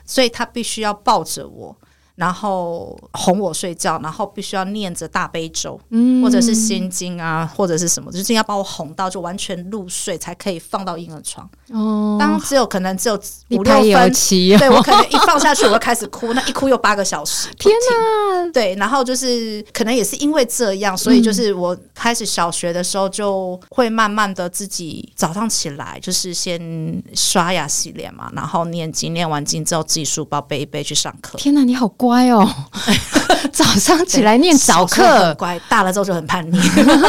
[0.06, 1.78] 所以他必须要抱着我。
[2.16, 11.50] 然后哄我睡觉，然后必须要念着大悲咒，嗯，或者是心经啊，或者是什么，就是要把我哄到就完全入睡，才可以放到婴儿床。
[11.72, 13.16] 哦，当只有可能只有
[13.52, 17.50] 五六分，哦、对我可能一放下去我就开始哭，那 一哭又八个小时。
[17.58, 18.52] 天哪！
[18.52, 31.38] 对，然后就是可能也是因为这样，所以就是我开始小学的时候就会慢慢的自己早上起来就是先刷牙洗脸嘛，然后念经，念完经之后自己书包背一背去上课。
[31.38, 32.50] 天哪，你好乖哦！
[33.54, 35.60] 早上起来念早课，乖。
[35.70, 36.58] 大了之后就很叛逆。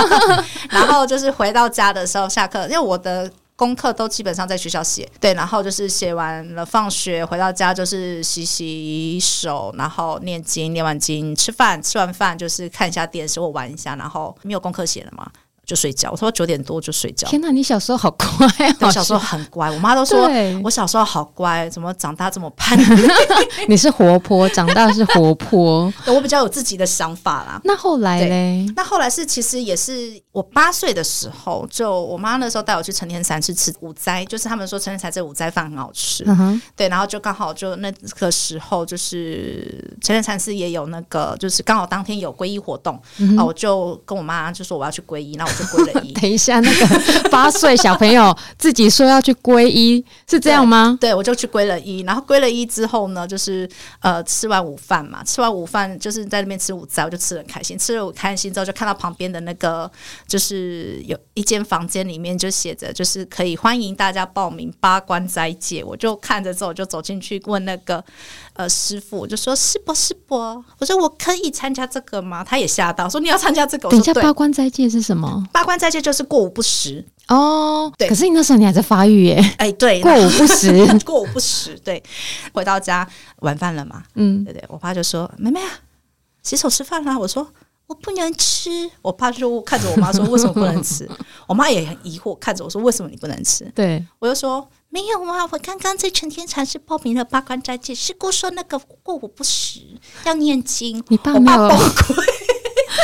[0.69, 5.11] 然后就是回到家的时候，下课，因为我的功课都基本上在学校写。
[5.19, 15.27] 对，然后就是写完了，放学回到家就是洗洗手，然后念经，念完经吃饭，吃完饭就是看一下电视或玩一下，然后没有功课写了嘛。
[15.65, 17.29] 就睡觉，我说九点多就睡觉。
[17.29, 18.77] 天哪，你小时候好乖啊！
[18.81, 20.29] 我小时候很乖，我妈都说
[20.65, 23.09] 我小时候好乖，怎么长大这么叛逆？
[23.69, 25.93] 你是活泼，长大是活泼。
[26.09, 27.61] 我比较有自己的想法啦。
[27.63, 28.67] 那后来嘞？
[28.75, 36.25] 那后来是其实也是我八岁的时候，就我妈那时候带我去成天禅寺吃午斋，就是他们说成天禅寺午斋饭很好吃。
[36.27, 36.63] 嗯哼。
[36.75, 43.01] 对，然后就刚好就那个时候，就是成天禅寺也有那个，就是刚好当天有皈依活动
[43.39, 45.52] 啊，我就跟我妈就说我要去皈依，那我。
[45.59, 50.97] 就归了一， 等一下，那个八岁小朋友自己说要去皈依，是这样吗？
[51.01, 53.69] 对，对，我就去归了一，然后归了一之后呢，就是
[54.01, 57.79] 呃吃完午饭嘛，吃完午饭就是在那边吃午餐，我就吃的很开心。
[57.79, 59.91] 吃了很开心之后，就看到旁边的那个
[60.29, 65.83] 就是有一间房间里面就写着，就是可以欢迎大家报名八关斋戒。
[65.83, 68.05] 我就看着之后，我就走进去问那个
[68.53, 69.93] 呃师傅，我就说是不？
[69.95, 70.37] 是不？
[70.79, 72.43] 我说我可以参加这个吗？
[72.43, 73.89] 他也吓到，说你要参加这个？
[73.89, 75.42] 等一下，八关斋戒是什么？
[75.51, 78.09] 八关斋戒就是过午不食哦，对。
[78.09, 81.79] 可是你那时候你还在发育耶，哎，对，过午不食， 过午不食。
[81.85, 82.03] 对，
[82.53, 83.09] 回到家
[83.41, 84.63] 晚饭了嘛，嗯，对对。
[84.69, 85.69] 我爸就说：“妹妹啊，
[86.43, 87.47] 洗手吃饭啦。”我说
[87.87, 91.09] ：“我不能吃。”我爸就看着我妈说：“为什么不能吃？”
[91.49, 99.81] 我妈也很疑惑看着我说：“为什么你不能吃？”对，我就说：“没有啊，我刚刚在成天禅师报名了八关斋戒，师姑说那个过午不食
[100.25, 101.69] 要念经。”你爸没有？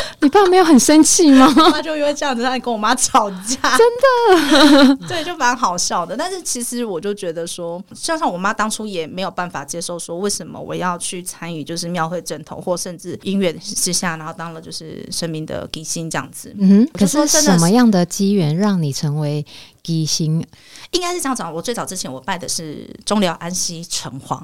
[0.20, 1.52] 你爸没有很生气吗？
[1.70, 6.16] 他就因为这样子，他跟我妈吵架，真的， 对，就蛮好笑的。
[6.16, 16.54] 但是其实我就觉得说，像像我妈当初也没有办法接受说，为什么我要去参与就是庙会枕头，或甚至音乐之下，然后当了就是神明的乩身这样子。
[16.58, 19.44] 嗯，可是什么样的机缘让你成为
[19.84, 20.44] 乩身？
[20.90, 24.42] 应该是这样讲，我最早之前我拜的是中寮安溪城隍。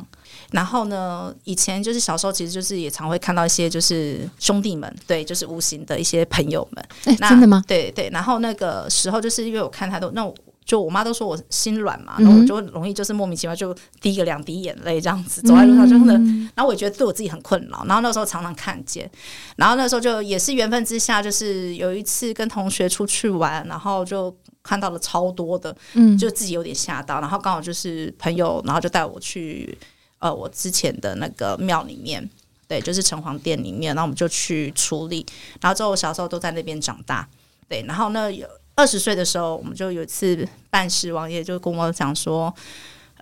[0.50, 6.85] 然后呢，以前就是小时候，其实就是也常会看到一些就是兄弟们，对，就是无形的一些朋友们。
[7.04, 7.62] 欸、那真的吗？
[7.66, 8.09] 对对。
[8.11, 16.14] 然后那个时候，就是因为我看太多，那我就我妈都说我心软嘛，然后我就容易就是莫名其妙就滴个两滴眼泪这样子，走在路上真的。
[16.54, 17.85] 然后我也觉得对我自己很困扰。
[17.87, 19.11] 然后那时候常常看见，
[19.57, 27.20] 然后那时候就也是缘分之下，就是有一次跟同学出去玩，然后就看到了超多的，嗯，就自己有点吓到。
[27.20, 29.76] 然后刚好就是朋友，然后就带我去。
[30.24, 32.26] 呃，我之前的那个庙里面，
[32.66, 35.26] 对，就是城隍殿里面，然后我们就去处理。
[35.60, 37.28] 然后之后我小时候都在那边长大，
[37.68, 37.84] 对。
[37.87, 42.50] 然后呢，有二十岁的时候，我们就有一次办事，王爷就跟我讲说，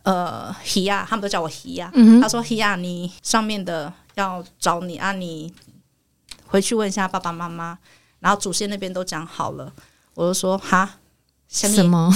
[0.04, 1.90] 呃，希亚，他们都叫我希亚。
[1.92, 5.52] 嗯、他说，希亚，你上面的要找你啊，你
[6.46, 7.76] 回去问一下爸爸妈妈。
[8.20, 9.72] 然后祖先那边都讲好了，
[10.14, 10.88] 我就说哈，
[11.48, 12.08] 什么？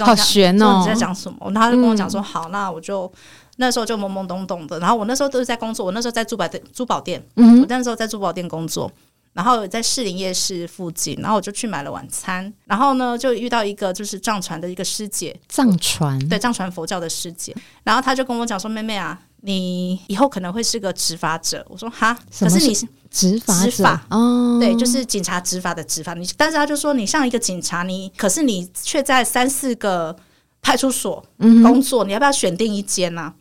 [0.00, 0.80] 好悬哦！
[0.80, 1.38] 你在讲什么？
[1.52, 3.10] 然后他就跟我讲说，嗯、好，那我就。
[3.56, 8.90] 那时候就懵懵懂懂的，然后我那时候都是在工作，我那时候在珠宝店，珠宝店，嗯，我那时候在珠宝店工作，
[9.32, 24.06] 然后在士林夜市附近，然后我就去买了晚餐，然后呢就遇到一个就是藏传的一个师姐，藏传，对，藏传佛教的师姐，然后他就跟我讲说，妹妹啊，你以后可能会是个执法者，我说哈，可是你是执法者，执法。
[24.10, 30.16] 哦，对，就是警察执法的执法，你，但是他就说你像一个警察，你可是你却在三四个
[30.60, 33.34] 派出所工作，嗯、你要不要选定一间呢、啊？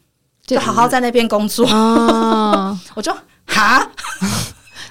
[0.46, 3.16] 就好好在那边工作，哦、 我就
[3.48, 3.90] 哈，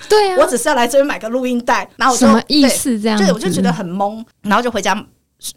[0.09, 3.19] 对啊，我只是要来这边买个录音带，然后我就什么意思这样？
[3.19, 5.07] 对，我就觉得很懵，然后就回家，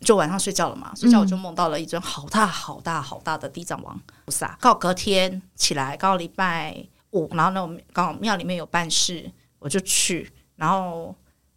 [0.02, 0.92] 就晚上睡觉了嘛。
[0.96, 4.58] 睡觉我就梦到了一尊好大好大好大的地藏王菩萨。
[4.60, 6.76] 刚好隔天起来，刚好礼拜
[7.12, 11.16] 五，然后呢，我们刚好庙里面有办事，我就去，然后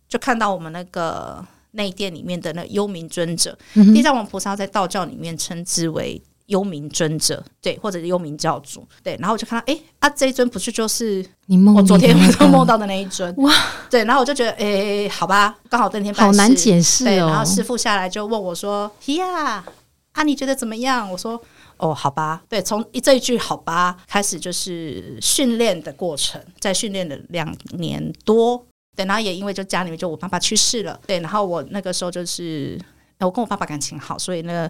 [0.08, 6.22] 就看到我们那个内殿里面的那幽冥尊者，嗯、地藏王菩萨在道教里面称之为。
[6.48, 13.52] 幽冥尊者，对，或者是幽冥教主，对，然后我就看到，哎，啊，这一尊不是就是你梦我昨天晚上 梦到的那一尊哇？
[13.88, 17.06] 对，然后我就觉得，哎，好吧，刚好那天好难解释哦。
[17.06, 19.64] 对，然后师傅下来就问我说：“呀，啊，
[20.12, 21.10] 啊，你觉得怎么样？
[21.10, 21.40] 我说
[21.76, 28.64] 哦，好吧，对，从这一句好吧开始就是训练的过程，在训练了两年多，
[28.96, 32.80] 对，然后也因为就家里面就我爸爸去世了，对，然后我那个时候就是
[33.20, 34.68] 我跟我爸爸感情好，所以呢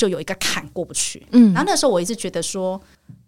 [0.00, 2.80] 就有一个坎过不去，嗯，然后那时候我一直觉得说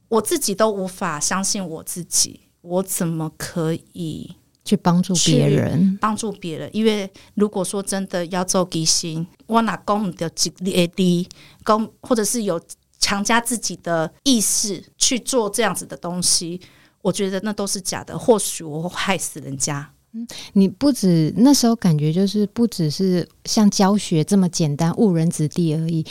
[0.09, 4.35] 我自己都无法相信我自己，我怎么可以？
[4.65, 6.71] 去帮助别人，帮助别人。
[6.73, 11.29] 因为如果说真的要做吉星，我哪供的激烈的
[11.63, 12.59] 讲，或者是有
[12.99, 16.59] 强加自己的意识去做这样子的东西，
[17.03, 18.19] 我觉得那都是假的。
[18.19, 19.93] 或许我会害死人家。
[20.13, 26.07] 嗯，你不止那时候感觉就是不只是像教学这么简单误人子弟而已，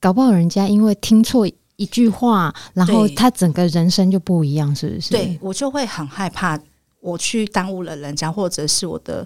[0.00, 5.10] 搞不好人家因为听错一句话，然后他整个人生就不一样，是不是？
[5.10, 6.58] 对，我就会很害怕。
[7.00, 9.24] 我去耽误了人家，或者是我的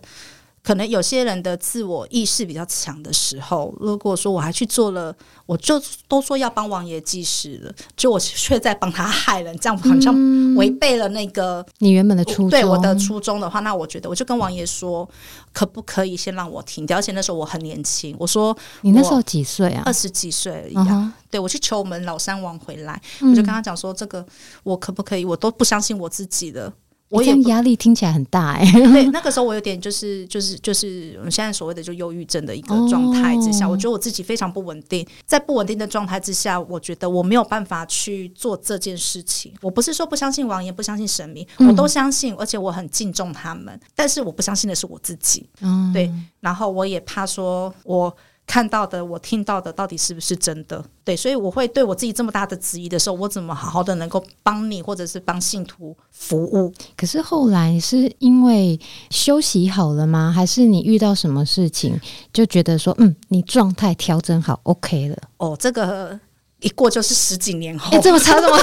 [0.63, 5.15] 可能有些人的自我意识比较强的时候，如果说我还去做了，
[5.47, 10.15] 我就都说要帮王爷计时了，就我却在帮他害人，这样好像
[10.57, 12.51] 违背了那个你原本的初衷。
[12.51, 15.09] 对我的初衷的话，那我觉得我就跟王爷说，
[15.53, 16.99] 可不可以先让我停掉？
[16.99, 19.83] 而且那时候我很年轻，我说你那时候几岁啊？
[19.87, 20.85] 二十几岁而已啊。
[20.85, 21.11] Uh huh.
[21.31, 24.27] 对，我去求我们老三王回来，我就跟他讲说，这个
[24.63, 25.25] 我可不可以？
[25.25, 26.71] 我都不相信我自己的。
[27.11, 39.53] 我也压力听起来很大哎、欸， 对，那个时候我有点就是就是就是我们现在所谓的就忧郁症的一个状态之下，哦、我觉得我自己非常不稳定，在不稳定的状态之下，我觉得我没有办法去做这件事情。
[39.61, 45.45] 我不是说不相信王爷，不相信神明，我都相信，而且我很敬重他们，但是我不相信的是我自己。
[45.61, 48.17] 嗯，对，然后我也怕说我。
[48.51, 50.85] 看到的，我听到的，到底是不是真的？
[51.05, 56.73] 对，所以我会对我自己这么大的质疑的时候，我怎么好好的能够帮你，或者是帮信徒服务？
[56.97, 58.77] 可是后来是因为
[59.11, 60.33] 休息好了吗？
[60.35, 61.97] 还是你遇到什么事情
[62.33, 65.17] 就觉得说，嗯，你状态调整好，OK 了？
[65.37, 66.19] 哦，这个
[66.59, 68.59] 一过就是十几年后，欸、这么长，这 么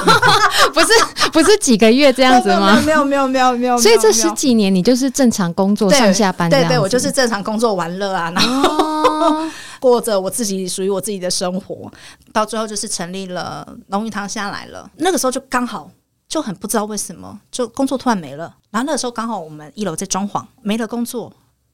[0.73, 0.88] 不是
[1.31, 2.81] 不是几个月这样子吗？
[2.85, 8.67] 没有没有没有没有，所以这十几年你就是正常工作上下班，对对，我就是正常工作玩乐啊，然后。
[8.67, 9.49] 哦
[9.80, 11.91] 过着我自己属于我自己的生活，
[12.32, 14.89] 到最后就是成立了龙云堂下来了。
[14.97, 15.89] 那个时候就刚好
[16.28, 18.55] 就很不知道为什么，就工作突然没了。
[18.69, 21.32] 然后那个时候刚好我们一楼在装潢，没了工作，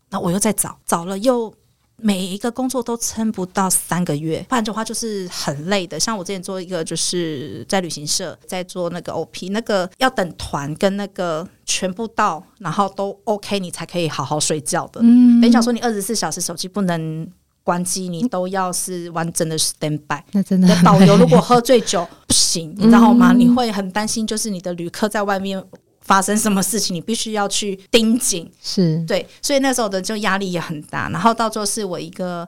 [0.09, 1.53] 那我又在找，找了又
[1.97, 5.99] 每一个工作都撑不到三个月，不然的话就是很累的。
[5.99, 15.01] 像我之前做一个就是在旅行社在做那个 OP，那个要等团跟那个全部到，然后都 OK，你才可以好好睡觉的。
[15.03, 17.27] 嗯，等于讲说你二十四小时手机不能。
[17.63, 20.21] 关机，你都要是完整的 stand by。
[20.31, 23.33] 那真的，导游如果喝醉酒不行，你知道吗？
[23.33, 25.63] 你会很担心，就是你的旅客在外面
[26.01, 28.51] 发生什么事情，你必须要去盯紧。
[28.61, 31.09] 是对，所以那时候的就压力也很大。
[31.09, 32.47] 然后到最后是我一个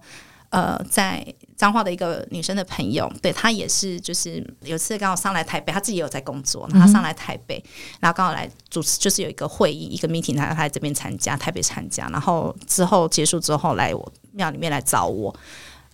[0.56, 1.26] 呃，在
[1.58, 7.62] 彰化的一个女生的朋友，对她也是，就是有次刚好上来台北，她自己也有在工作，然后她上来台北，
[7.99, 14.14] 然后刚好来主持，就是有一个会议，一个 meeting，她她来这边参加，台北参加，然后之后结束之后来我。
[14.38, 15.34] 庙里面来找我，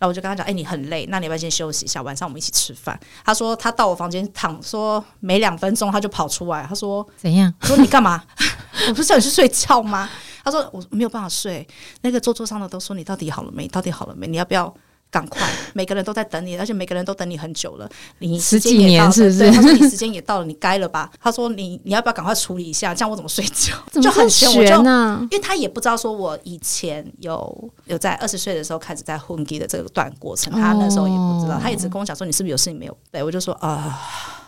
[0.01, 2.01] 然后我就跟他讲：“哎、欸，你很累，那你要不要先休息一下？
[2.01, 7.53] 晚上我们一起吃饭。”他说：“他到我房间躺，说没两分钟他就跑出来，他说怎样？
[7.61, 8.23] 我说你干嘛？
[8.89, 10.09] 我不是叫你去睡觉吗？”
[10.43, 11.67] 他说：“我没有办法睡，
[12.01, 13.67] 那个桌桌上的都说你到底好了没？
[13.67, 14.25] 到底好了没？
[14.25, 14.73] 你要不要？”
[15.11, 17.87] 赶快，每个人都在等你，而且每个人都等你很久了。
[18.19, 19.39] 你时间也到了，十几年是不是？
[19.39, 21.11] 对，他说你时间也到了，你该了吧？
[21.21, 22.95] 他说你你要不要赶快处理一下？
[22.95, 23.75] 这样我怎么睡觉？
[24.01, 25.19] 就很悬呢？
[25.29, 32.97] 因为他也不知道说我以前有有在二十岁的时候开始在混迹的这个段过程，他那时候也不知道，他一直跟我讲说你是不是有事情没有？
[33.11, 33.91] 对，我就说啊、呃，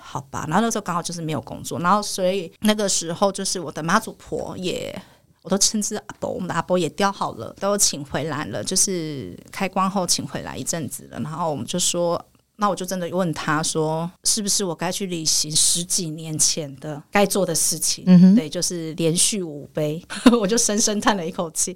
[0.02, 0.46] 好吧。
[0.48, 4.98] 然后那时候刚好就是没有工作，然后所以那个时候就是我的妈祖婆也。
[5.44, 11.20] 我都称之阿伯，我们的阿伯也雕好了，都请回来了，就是开光后请回来一阵子了。
[11.20, 12.20] 然后我们就说，
[12.56, 18.06] 那我就真的问他说，是不是我该去履行十几年前的该做的事情？
[18.08, 20.02] 嗯哼，对，就是连续五杯，
[20.40, 21.76] 我就深深叹了一口气。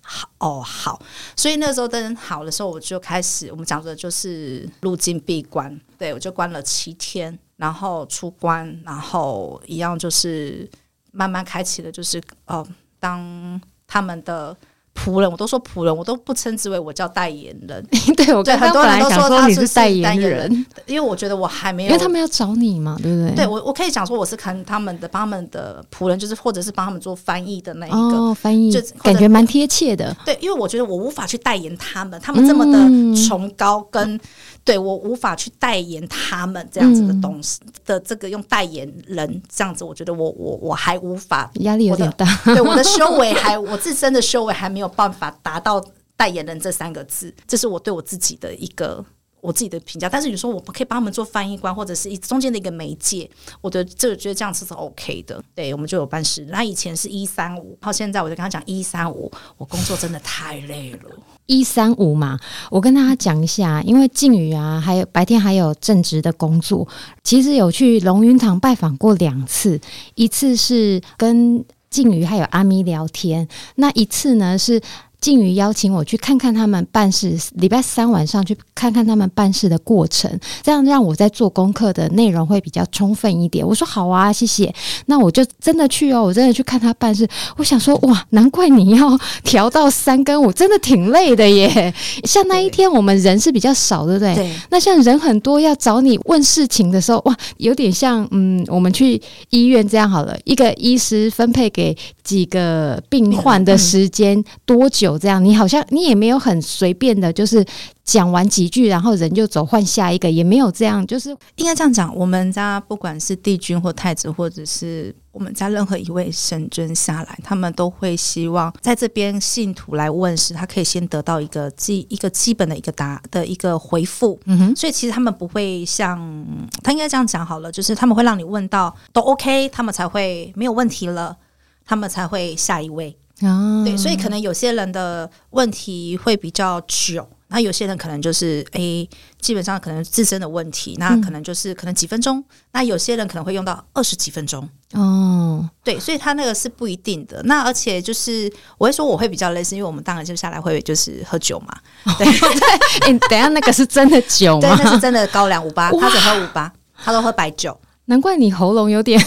[0.00, 0.98] 好，哦，好。
[1.36, 10.66] 所以那时候灯好的时候，我就开始，我们讲的就是入境闭关，对，我就关了七天，然后出关，然后一样就是
[11.12, 12.66] 慢慢开启了，就是哦。
[13.02, 14.56] 当他们的
[14.94, 17.84] 仆人，我都说仆人，我都不称之为我叫代言人。
[18.16, 23.34] 对，我对很多人都说他是代言人，因为我觉得我还没有，因为他们要找你嘛，对不对？
[23.34, 30.16] 对，我我可以讲说我是看他们的，帮他们的仆人，就是或者是帮他们做翻译的那一个、哦、翻译，就感觉蛮贴切的。
[30.24, 34.20] 对，因为我觉得我无法去代言他们，他们这么的崇高跟。
[34.64, 42.26] 对，我无法去代言他们这样子的东西、嗯、的这个用代言人这样子，我觉得我我我还无法，压力有点大。
[42.46, 45.84] 对，我的修为还我自身的修为还没有办法达到
[46.16, 49.04] 代言人这三个字，这是我对我自己的一个
[49.42, 50.08] 我自己的评价。
[50.08, 53.28] 但是你说我可以帮他们做翻译官，或者是一中间的一个媒介，
[53.60, 55.42] 我的这个觉得这样子是 OK 的。
[55.54, 56.46] 对，我们就有办事。
[56.48, 61.10] 那以前是一三五，然后现在我就跟他讲一三五，我工作真的太累了。
[61.46, 62.38] 一三五嘛，
[62.70, 66.86] 我跟大家讲一下，因为靖宇啊，还有白天还有正职的工作，
[67.24, 69.78] 其实有去龙云堂拜访过两次，
[70.14, 74.80] 一次是跟靖宇还有阿咪聊天，那一次呢是。
[75.22, 80.28] 靖宇邀请我去看看他们办事，礼拜三晚上去看看他们办事的过程，
[80.62, 83.64] 这样让我在做功课的内容会比较充分一点。
[83.64, 84.74] 我说好啊，谢谢。
[85.06, 87.26] 那我就真的去哦，我真的去看他办事。
[87.56, 91.94] 我想说，哇，难怪你要调到三更，我，真的挺累的耶。
[92.26, 94.34] 像那一天我们人是比较少，对不对？
[94.34, 94.52] 对。
[94.70, 105.11] 那像人很多要找你问事情的时候，哇，有点像嗯，我们去医院这样好了，一个医师分配给几个病患的时间多久？
[105.18, 107.64] 这样，你好像你也没有很随便的，就是
[108.04, 112.14] 讲完几句，然后人就走，换下一个，也没有这样，就是应该这样讲。
[112.14, 124.38] 我们家不管是帝君或太子，或者是我们家任何一位神尊下来，他们都会希望在这边信徒来问时，他可以先得到一个基一个基本的一个答的一个回复。
[124.46, 126.46] 嗯哼，所以其实他们不会像
[126.82, 131.36] 他应该这样讲好了，就是他们会让你问到都 OK，他们才会没有问题了，
[131.84, 133.16] 他们才会下一位。
[133.42, 139.08] 哦，对，所以可能有些人的问题会比较久，那有些人可能就是诶，
[139.40, 144.68] 基本上可能自身的问题，那可能就是可能几分钟，嗯、那有些人可能会用到二十几分钟。
[144.92, 147.42] 哦，对，所以他那个是不一定的。
[147.44, 151.74] 那而且就是我会说我会比较类似因为我们当然就下来会就是喝酒嘛。
[152.18, 152.26] 对
[153.00, 154.76] 对，欸、等下那个是真的酒吗？
[154.76, 157.78] 对，那是真的高粱五八，他只喝五八，他都喝白酒。
[158.04, 159.20] 难怪你喉咙有点。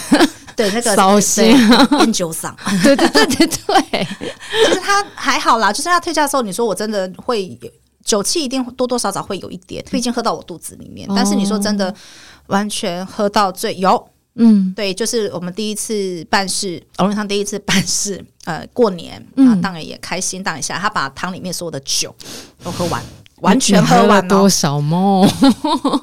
[0.55, 1.55] 对，那个烧心
[1.89, 2.53] 变酒嗓，
[2.83, 4.07] 对对对对对，
[4.67, 5.71] 其实他还好啦。
[5.71, 7.59] 就是他退驾的时候，你说我真的会
[8.03, 11.07] 酒气一定多多少少会有一点，毕竟喝到我肚子里面。
[11.15, 11.93] 但是你说真的
[12.47, 22.15] 完全喝到醉有，嗯，对，就是我们第一次办事，龙云堂第一次办事，呃，过年啊，当然也开心，当一下他把汤里面所有的酒
[22.63, 23.03] 都喝完。
[23.41, 25.27] 完全喝完了多少吗？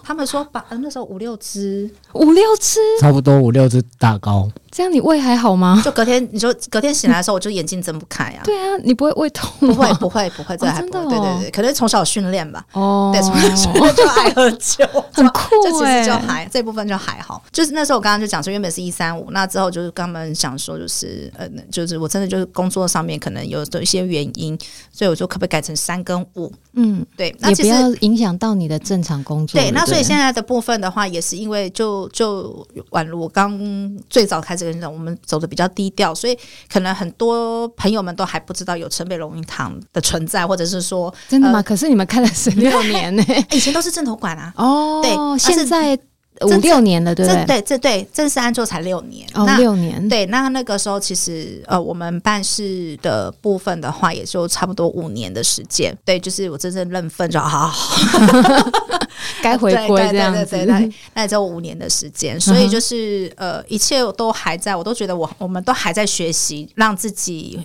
[0.05, 4.51] 他们说把那时候五六支，五六支，差不多五六支大高。
[4.73, 5.83] 这样你胃还好吗？
[5.85, 8.41] 就隔天，你说隔天醒来的时候，我就眼睛睁不开啊。
[8.43, 9.51] 对啊，你不会胃痛？
[9.61, 11.11] 不会，不会，不会，这还不会。
[11.11, 12.65] 对对对，可能从小训练吧。
[12.73, 16.03] 哦，对，从小就爱喝酒，很酷哎。
[16.09, 17.43] 就还这部分就还好。
[17.53, 24.59] 就是那时候我刚刚就讲说，原本是一三五，那之后就是跟他们想说，就是呃，就是我真的就是工作上面可能有的一些原因，
[24.91, 26.51] 所以我就可不可以改成三跟五？
[26.73, 29.61] 嗯，对，那其实也不要影响到你的正常工作。
[29.61, 33.61] 对，那所以现在的部分的话，也是因为就就宛如我刚
[34.09, 34.62] 最早开始。
[34.93, 36.39] 我们走的比较低调，所以
[36.73, 41.59] 可能很多朋友们都还不知道有城北龙云堂的存在，或者是说真的吗？
[41.59, 44.53] 呃、可是你们开了十六年呢、欸，以前都是正头馆啊。
[44.57, 45.99] 哦，对，现在
[46.41, 47.45] 五六年了，对不对？
[47.47, 50.09] 对，这对正式安坐才六年哦，六年。
[50.09, 55.97] 对，那那个时候其实呃，我们办事的部分的话，也就差不多五年的时间。
[56.05, 57.97] 对，就是我真正认份就好好。
[59.43, 67.61] 该回归这样子，对对对，那那也只有五年的时间，所以就是呃，一切都还在，我都觉得我我们都还在学习，让自己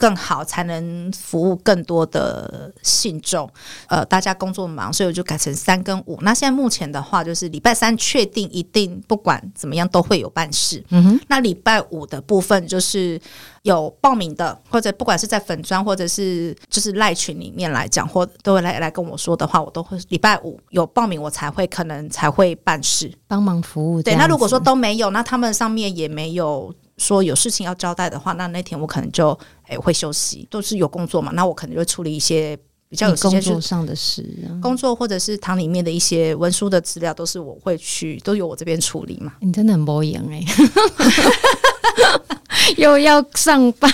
[0.00, 3.48] 更好，才能服务更多的信众。
[3.86, 6.18] 呃，大家工作忙，所以我就改成三跟五。
[6.22, 10.82] 那现在目前的话，就是礼拜三确定一定不管怎么样都会有办事。
[10.88, 13.20] 嗯哼，那礼拜五的部分就是。
[13.62, 24.02] 有报名的，或者不管是在粉砖，或者是就是赖群里面来讲，或都会来来跟我说的话，我都会礼拜五有报名，我才会可能才会办事，帮忙服务。
[24.02, 29.30] 对，那如果说都没有，那他们上面也没有说有事情要交代的话，那那天我可能就
[29.68, 32.54] 诶、欸、会休息，都是有工作嘛，那我可能就处理一些
[32.90, 34.22] 比较有工作上的事，
[34.60, 39.32] 工作或者是堂里面的一些文书的资料，都是我会去，都由我这边处理嘛。
[39.40, 40.44] 你真的很博言哎。
[42.78, 43.90] 又要上班，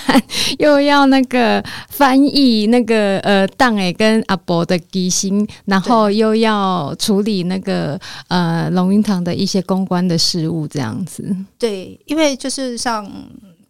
[0.58, 7.98] 又要那个翻译那个呃档诶，跟阿伯的机芯，然后又要处理那个
[8.28, 11.34] 呃龙云堂的一些公关的事务，这样子。
[11.58, 13.10] 对，因为就是像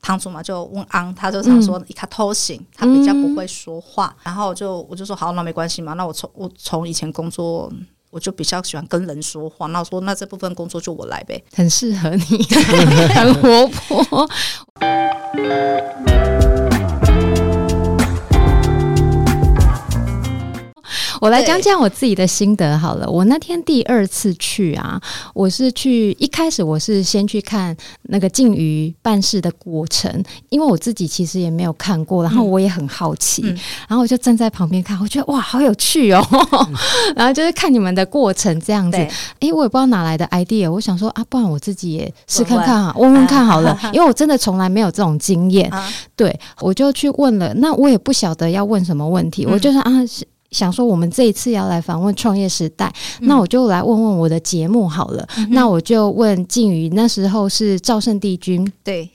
[0.01, 7.73] 堂主嘛，就问安，他就常说他偷行，他比较不会说话，嗯、然后就我就说好，那没关系嘛，那我从我从以前工作。
[8.11, 12.43] 我就比较喜欢跟人说话，那我说那这部分工作就我来呗，很适合你，
[13.15, 14.29] 很活泼。
[21.21, 23.09] 我来讲讲我自己的心得好了。
[23.11, 25.01] 我那天第二次去啊，
[25.35, 33.59] 我是去一开始我是先去看那个静瑜办事的过程，因为我自己其实也没有看过，然后我也很好奇，嗯、
[33.89, 36.25] 然后我就站在旁边看，我觉得哇，好有趣哦。
[36.31, 36.75] 嗯、
[37.17, 39.11] 然后就是看你们的过程这样子，哎
[39.41, 43.17] 对，我也不知道哪来的 idea，我想说啊，不然我自己也试看看啊，问。
[43.17, 49.91] 问看好了， 因为我真的从来没有这种经验，啊、对，我就去问了，那我也不晓得要问什么问题，嗯、我就说啊。
[50.51, 55.29] 想说我们这一次要来访问创业时代，嗯、那我就来问问我的节目好了。
[55.39, 59.11] 嗯、那我就问静宇，那时候是赵胜帝君，对，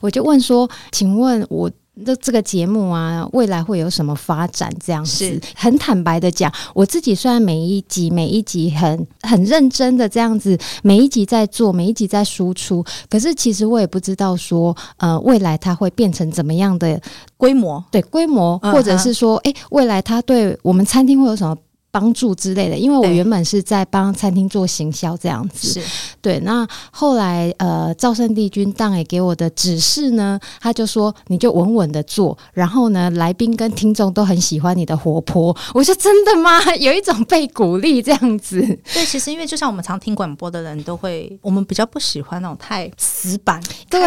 [0.00, 1.70] 我就问说，请问我。
[2.04, 4.68] 这这个节目啊，未来会有什么发展？
[4.84, 17.00] 这样子是很坦白的讲，我自己虽然每一集每一集很很认真的这样子，每一集在做，每一集在输出，可是其实我也不知道说，呃，未来它会变成怎么样的
[17.36, 17.82] 规模？
[17.90, 19.58] 对，规模，或者是说，哎、uh huh.
[19.58, 21.56] 欸，未来它对我们餐厅会有什么？
[21.94, 25.82] 帮助之类的，因为我原本是在帮餐厅做行销这样子，是
[26.20, 26.40] 对。
[26.40, 35.56] 那后来呃，赵胜帝君当也给我的指示呢，他就说你就稳稳的做，然后呢，来宾跟听众都很喜欢你的活泼。
[35.72, 36.60] 我说真的吗？
[36.80, 38.60] 有一种被鼓励这样子。
[38.92, 44.00] 对，其实因为就像我们常听广播的人都会，我们比较不喜欢那种太死板，对，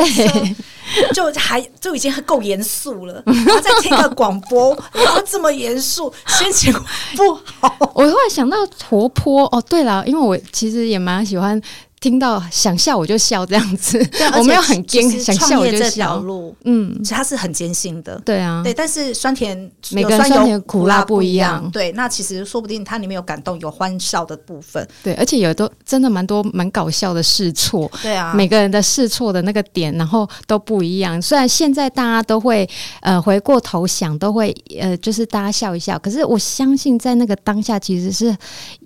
[1.13, 6.73] 就还就已经够严肃了，然后再听个广播，然后这么严肃，心情
[7.15, 7.76] 不好。
[7.79, 8.57] 我后来想到
[8.89, 11.61] 活泼哦，对了，因为我其实也蛮喜欢。
[11.99, 13.99] 听到想笑我就笑这样子，
[14.37, 15.79] 我没有很坚，想笑我就笑。
[15.79, 18.71] 这条路，嗯，它是很艰辛的，对啊，对。
[18.71, 19.57] 但是酸甜
[19.89, 21.91] 每个人酸甜苦辣不一样，对。
[21.93, 25.15] 那其实说不定它里面有感动，有欢笑的部分，对。
[25.15, 28.31] 而且有都真的蛮多蛮搞笑的试错，对啊。
[28.35, 31.19] 每个人的试错的那个点，然后都不一样。
[31.19, 32.69] 虽然现在大家都会
[33.01, 38.27] 呃回过头想，都会呃就是大家笑一笑，可是我相信在那个当下其实是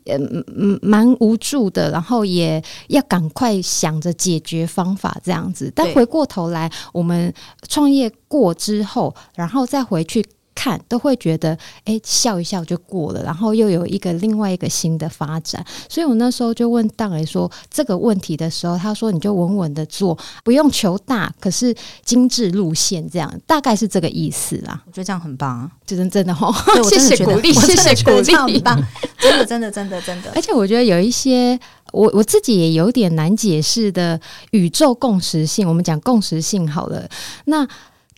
[0.05, 0.17] 呃
[0.57, 3.01] 嗯蛮无助的，然后也要。
[3.11, 5.69] 赶快想着解决方法，这样子。
[5.75, 7.33] 但回过头来，我们
[7.67, 10.25] 创业过之后，然后再回去。
[10.61, 11.53] 看都会觉得，
[11.85, 15.65] 哎、欸，笑一笑就过了，然后又有一个另外一个新的发展。
[15.89, 24.79] 所以我那时候就问大磊说这个问题的时候，他说你就稳稳的做，不用求大，可是精致路线这样，大概是这个意思啦。
[24.85, 28.79] 我觉得这样很棒，就是真的哦，对 谢谢鼓励，谢谢鼓励，很棒，
[29.19, 30.31] 真的，真的，真的，真的。
[30.35, 31.59] 而且我觉得有一些
[31.91, 34.19] 我我自己也有点难解释的
[34.51, 37.09] 宇宙共识性，我们讲共识性好了，
[37.45, 37.67] 那。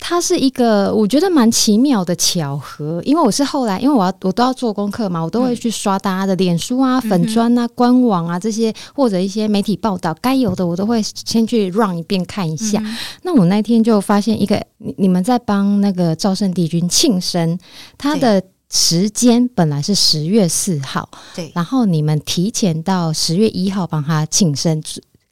[0.06, 12.80] 它是一个我觉得蛮奇妙的巧合，因为我是后来，因为我要我都要做功课嘛，我都会去刷大家的脸书啊、粉砖啊、官网啊这些，或者一些媒体报道，该有的我都会先去 run 一遍看一下。
[12.84, 17.58] 嗯、那我那天就发现一个，你你们在帮那个赵胜帝君庆生，
[17.98, 24.84] 他的时间本来是十月四号，对，然后你们提前到十月一号帮他庆生。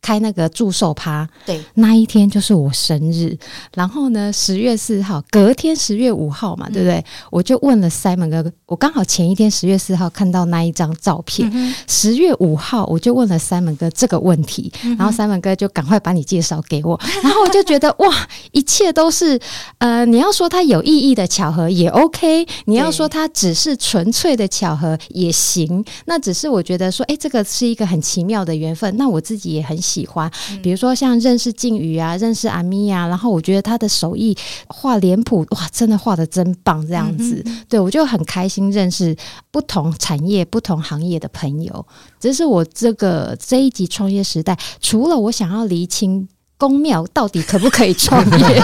[0.01, 3.37] 开那个祝寿趴，对，那一天就是我生日。
[3.75, 7.05] 然后呢，十月四号，隔天十月五号嘛，嗯、对不对？
[7.29, 11.51] 我就问了 Simon 哥，我刚好前一天十月四号看到那一张照片，
[11.87, 19.39] 十、嗯、月五号我就问了 Simon 哥这个问题，嗯、然后 Simon 哥就赶快把你介绍给我， 然后我就觉得哇，一切都是
[19.77, 28.97] 呃，你要说它有意义的巧合也 OK，你要说它只是纯粹的巧合也行，那只是我觉得说，哎，这个是一个很奇妙的缘分。
[28.97, 29.90] 那我自己也很喜。
[29.91, 30.31] 喜欢，
[30.63, 34.37] 比如说像认识靖宇啊，认识阿咪呀，然后我觉得他的手艺
[34.67, 39.15] 画脸谱，哇，真的画的真棒，这样子，嗯、对我就很开心认识
[39.51, 41.85] 不同产业、不同行业的朋友。
[42.19, 46.27] 这是我这个这一集创业时代，除了我想要厘清。
[46.61, 48.61] 宫庙到底可不可以创业？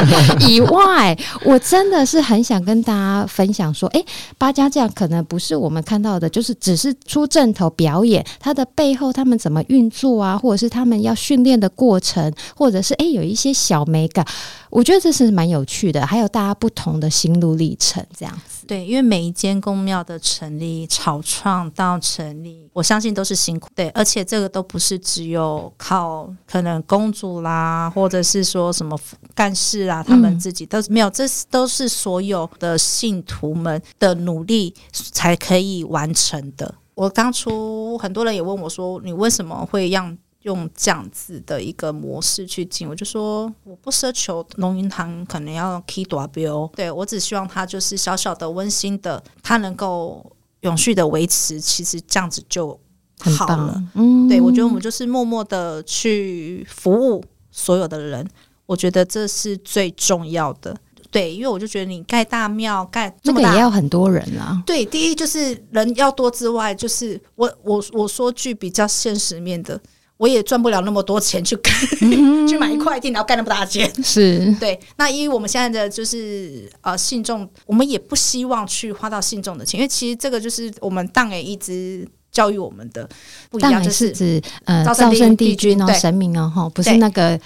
[0.48, 4.04] 以外，我真的是很想跟大家分享说，哎，
[4.38, 14.24] 八家将可能不是我们看到的，就是只是出阵头表演，它的背后他们怎么运作啊，或者是他们要训练的过程，或者是哎有一些小美感，
[14.70, 16.06] 我觉得这是蛮有趣的。
[16.06, 18.66] 还有大家不同的心路历程，这样子。
[18.68, 23.70] 对，因为每一间宫庙的成立、草创到成立，我相信都是辛苦。
[23.74, 29.00] 对，而且这个都不是只有靠可能公主啦，或者是说什么
[29.34, 36.76] 干事啊，他们自己都是没有，这都是所有的信徒们的努力才可以完成的。
[36.94, 50.26] 我当初很多人也问我说：“你为什么会让？”用这样子的一个模式去进，我就说我不奢求龙云堂可能要 key 大标，对，我只希望它就是小小的温馨的，它能够
[50.62, 52.80] 永续的维持，其实这样子就
[53.20, 53.84] 好了。
[53.96, 57.22] 嗯，对，我觉得我们就是默默的去服务
[57.52, 58.26] 所有的人，
[58.66, 60.78] 我觉得这是最重要的。
[61.12, 64.64] 对，因为我就觉得你盖大庙盖这个也要很多人啊。
[64.66, 69.78] 对，第一就是人要多之外，就是我我我说句比较现实面的。
[70.18, 73.92] 我也赚不了那么多钱去干、 嗯、去买一块地，然后干那么大件。
[74.04, 74.80] 是 对。
[74.98, 83.08] 那因为我们现在的就是呃信众，我们也不希望去花到信众的钱，因为其实这个就是我们当也一直教育我们的
[83.50, 87.40] 不一样，就是指呃造圣帝君哦神明哦哈，不是那个。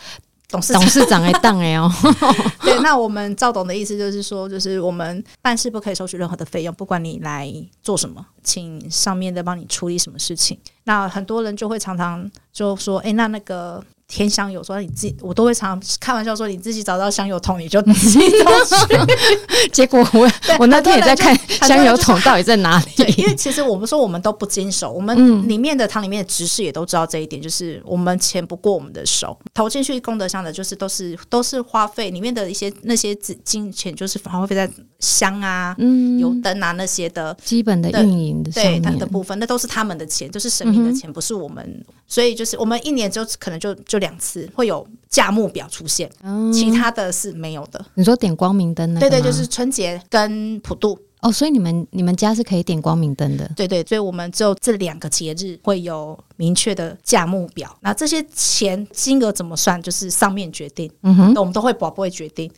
[0.52, 1.90] 董事董事长来当哎哦，
[2.62, 10.60] 对，那我们赵董的意思就是说，就是我们办事不可以收取任何的费用，不管你来做什么，请上面的帮你处理什么事情。
[10.84, 13.84] 那很多人就会常常就说，哎、欸，那那个。
[14.12, 18.52] 添香油，说你自己，我都会常常开玩笑说，你自己找到香油桶，你就自己走
[18.86, 19.70] 去。
[19.72, 21.34] 结果我我那天也在看
[21.66, 23.14] 香油桶到底在哪里。
[23.16, 41.86] 因为其实我们说我们都不经手，我们里面的堂里面的执事也都知道这一点，就是我们钱不过我们的手，投进去功德箱的，就是都是都是花费里面的一些那些资金钱，就是花费在香啊、嗯、油灯啊那些的基本的运营的对它的部分，那都是他们的钱，就是神明的钱，嗯、不是我们。
[42.08, 44.01] 所以就是我们一年就可能就就。
[44.02, 47.86] 两次会有价目表出现，嗯，其他的是没有的。
[47.94, 49.00] 你说点光明灯呢？
[49.00, 51.32] 对对，就是春节跟普渡哦。
[51.32, 53.50] 所以你们你们家是可以点光明灯的？
[53.56, 57.78] 对对，所以我们只有这两个节日会有明确的价目表。
[57.82, 60.92] 那这些钱金额怎么算，就是上面决定。
[61.04, 62.52] 嗯哼，那我们都会保不会决定。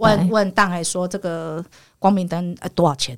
[0.00, 1.62] 问问大概说这个。
[1.98, 3.16] 光明灯呃多少钱？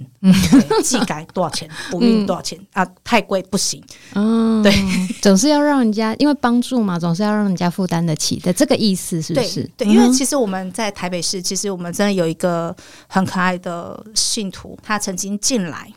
[0.84, 1.68] 祭改多少钱？
[1.90, 2.56] 补运多少钱？
[2.72, 3.82] 啊，太贵不行。
[4.14, 4.72] 嗯，对，
[5.20, 9.64] 总是要让人家因为帮助嘛，总是要让人家负担得起的，这个意思是不是？
[9.76, 12.74] 对，对，因为其实我们在台北市，其实我们真的有一个
[13.08, 15.92] 很可爱的信徒，他曾经进来，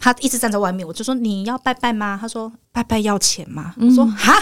[0.00, 2.18] 他一直站在外面，我就说你要拜拜吗？
[2.20, 3.74] 他说拜拜要钱吗？
[3.80, 4.34] 我说哈，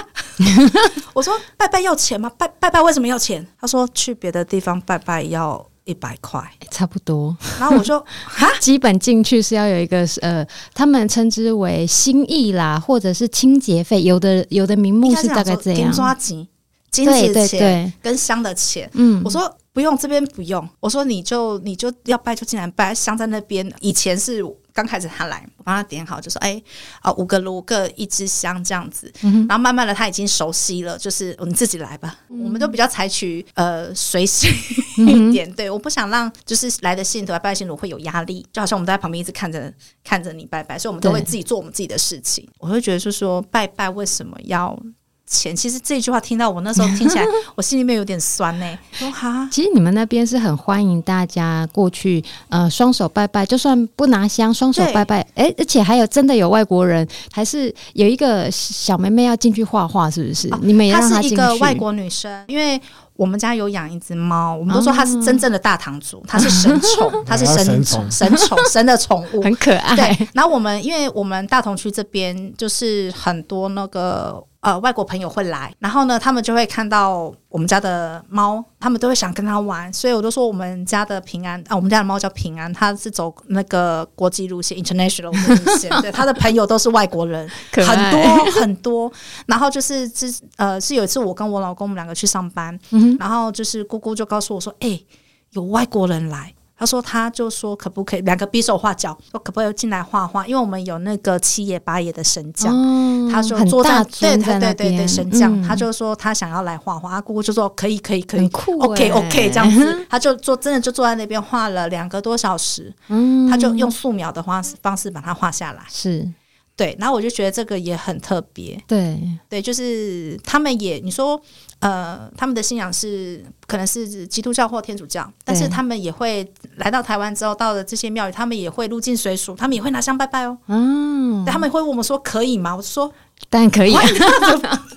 [1.15, 2.31] 我说 拜拜要钱吗？
[2.37, 3.47] 拜拜拜为什么要钱？
[3.61, 5.67] 他说去别的地方拜拜要。
[5.89, 7.37] 一百块，差不多。
[7.61, 10.45] 然后我说，哈， 基本进去是要有一个呃，
[10.75, 15.83] 他们称之为心意啦，或者是清洁费，有的有的名目是大概这样。
[15.83, 16.49] 金抓金，
[16.91, 18.91] 金子的钱跟香的钱。
[18.95, 20.69] 嗯，我说不用，这边不用。
[20.81, 23.73] 我说你就你就要拜就进来拜，香在那边。
[23.81, 24.43] 以前是。
[24.77, 26.62] 刚开始他来，我帮他点好，就说：“哎，
[27.01, 29.11] 啊，五个炉，各一支香这样子。
[29.22, 32.18] 嗯”然后慢慢的他已经熟悉了，就是你自己来吧。
[32.29, 34.51] 嗯、我们都比较采取呃随性
[34.99, 39.72] 一点，嗯、对，我不想让就是来的信徒来拜信徒会有压力，就好像我们在旁边一直看着
[40.05, 42.47] 看着你拜拜，所以我们都会自己做我们自己的事情。
[42.59, 44.79] 我会觉得就是说拜拜为什么要？
[45.27, 47.24] 钱其实这句话听到我那时候听起来，
[47.57, 48.79] 我心里面有点酸呢、欸。
[48.93, 55.27] 说哈，其实你们那边是很欢迎大家过去，呃，双手拜拜，就算不拿香，双手拜拜。
[55.35, 60.49] 哎，而且还有真的有外国人，还是有一个小妹妹要进去画画，是不是？
[60.53, 61.37] 哦、你们也让她进去。
[61.37, 62.81] 她是一个外国女生，因为
[63.14, 69.97] 我们家有养一只猫，我们都说它是真正的大堂主，她是神宠，它是神 宠，神宠，神的宠物， 很可爱。
[69.97, 74.41] 对，然后我们因为我们大同区这边就是很多那个。
[74.67, 89.12] 呃，外国朋友会来，然后呢，他们就会看到我们家的猫，他们都会想跟他玩，所以我都说我们家的平安啊，我们家的猫叫平安，它是走那个国际路线 （international 路线），对，他的朋友都是外国人， 很多很多。
[89.47, 95.07] 然后就是之呃，是有一次我跟我老公我们两个去上班，嗯、然后就是姑姑就告诉我说：“哎、欸，
[95.51, 100.47] 有外国人来。”他说：“他就说可不可以两个比手画脚，说可不可以进来画画？
[100.47, 102.74] 因为我们有那个七爷八爷的神将。
[102.77, 107.12] 哦、他说坐在对对对对对神将，嗯、他就说他想要来画画。
[107.12, 108.51] 阿姑姑就说可以可以可以
[108.81, 112.93] ，OK OK 这样子， 他就坐真的就坐在那边画了两个多小时。
[113.09, 115.83] 嗯，他就用素描的方式方式把它画下来。
[115.89, 116.29] 是。”
[116.77, 118.79] 对，然后我就觉得这个也很特别。
[118.87, 119.18] 对
[119.49, 121.41] 对，就是他们也你说，
[121.81, 130.57] 呃，他们的信仰是可能是基督教或天主教，但是他们也会来到台湾之后，到了这些庙宇，他们也会入境随俗，他们也会拿香拜拜哦。
[130.68, 132.74] 嗯，他们会问我们说可以吗？
[132.74, 133.12] 我说
[133.51, 133.95] 当然可以。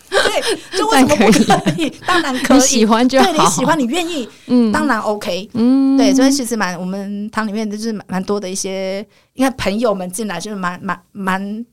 [0.10, 1.90] 对，就为什么不可以？
[2.06, 3.32] 当然可以，喜欢就好。
[3.32, 5.48] 对，你喜欢，你愿意，嗯，当然 OK。
[5.54, 9.06] 嗯，对，所以其实蛮我们堂里面就是蛮多的一些，
[9.36, 11.66] 应该朋友们进来就是蛮蛮蛮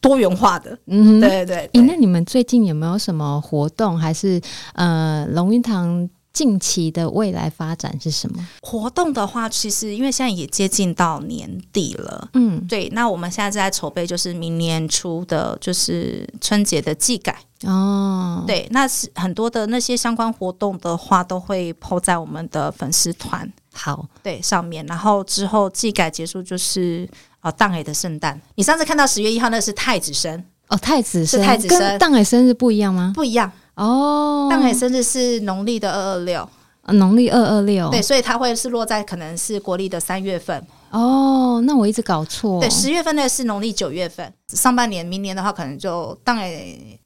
[0.00, 0.78] 多元化的。
[0.86, 1.80] 嗯，对对对。
[1.80, 3.98] 欸，那你们最近有没有什么活动？
[3.98, 4.40] 还是
[4.74, 8.48] 呃，龙云堂近期的未来发展是什么？
[8.62, 12.88] 活动的话，其实因为现在也接近到年底了，嗯，对。
[12.90, 17.36] 那我们现在在筹备，就是明年初的，就是春节的季改。
[17.66, 23.52] 哦，对，那是很多的那些相关活动的话，都会 po 在我们的粉丝团。
[23.74, 27.06] 好，对，上面，然后之后季改结束就是
[27.40, 28.40] 啊，当爷的圣诞。
[28.54, 33.12] 你上次看到十月一号那是太子生哦，太子生是太子生，跟当爷生日不一样吗？
[33.14, 36.48] 不一样哦，当爷生日是农历的二二六。
[36.94, 40.66] 农历二二六，对，所以它会是落在可能是国历的三月份。
[40.90, 42.58] 哦，那我一直搞错。
[42.58, 46.50] 对，十月份那个是农历九月份，上半年，明年的话可能就当然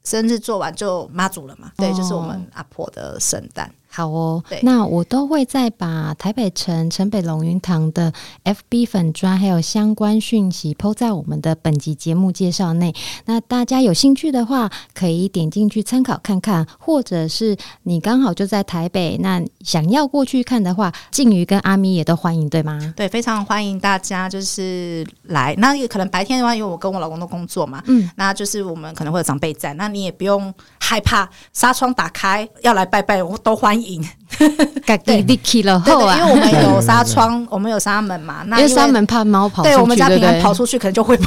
[0.02, 1.70] 生日做完就妈祖了嘛。
[1.76, 3.70] 对，就是我们阿婆的圣诞。
[3.94, 12.92] 好哦，对，那我都会再把台北城城北龙云堂的 FB 粉砖还有相关讯息 po 在我们的本集节目介绍内。
[13.26, 22.92] 那大家有兴趣的话，可以点进去参考看看，或者是你刚好就在台北，那想要过去看的话，静瑜跟阿咪也都欢迎，对吗？
[22.96, 25.54] 对，非常欢迎大家就是来。
[25.58, 33.83] 那可能白天的话，因为我跟我老公都工作嘛，嗯，那就是我们可能会有长辈在，那你也不用害怕纱窗打开要来拜拜，我都欢迎。
[33.84, 34.02] 赢，
[34.38, 38.42] 对，对对，因为我们有纱窗， 我们有纱门嘛。
[38.46, 41.18] 那因为纱门怕猫跑，对我们家平安跑出去，可能就会。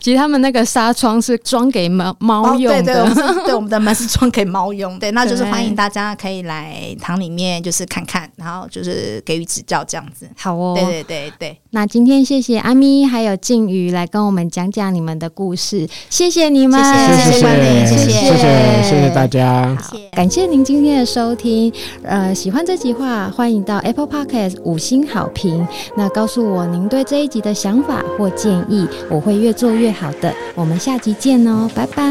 [0.00, 4.98] 其实他们那个纱窗是装给猫猫用的，对对，对，我们的门是装给猫用。
[4.98, 10.28] 对，那就是欢迎大家可以来堂里面，就是看看，然后就是给予指教这样子。
[10.36, 11.58] 好哦，对对对对。
[11.70, 19.74] 那今天谢谢阿咪还有静瑜来跟我们讲讲你们的故事，谢谢你们，谢谢谢谢谢谢谢谢大家，
[20.12, 21.13] 感谢您今天的。
[21.14, 25.64] 收听，呃，喜欢这集话，欢迎到 Apple Podcast 五星好评。
[25.96, 30.34] 那告诉我您对这一集的想法或建议，我会越做越好的。
[30.56, 32.04] 我们下集见哦，拜拜。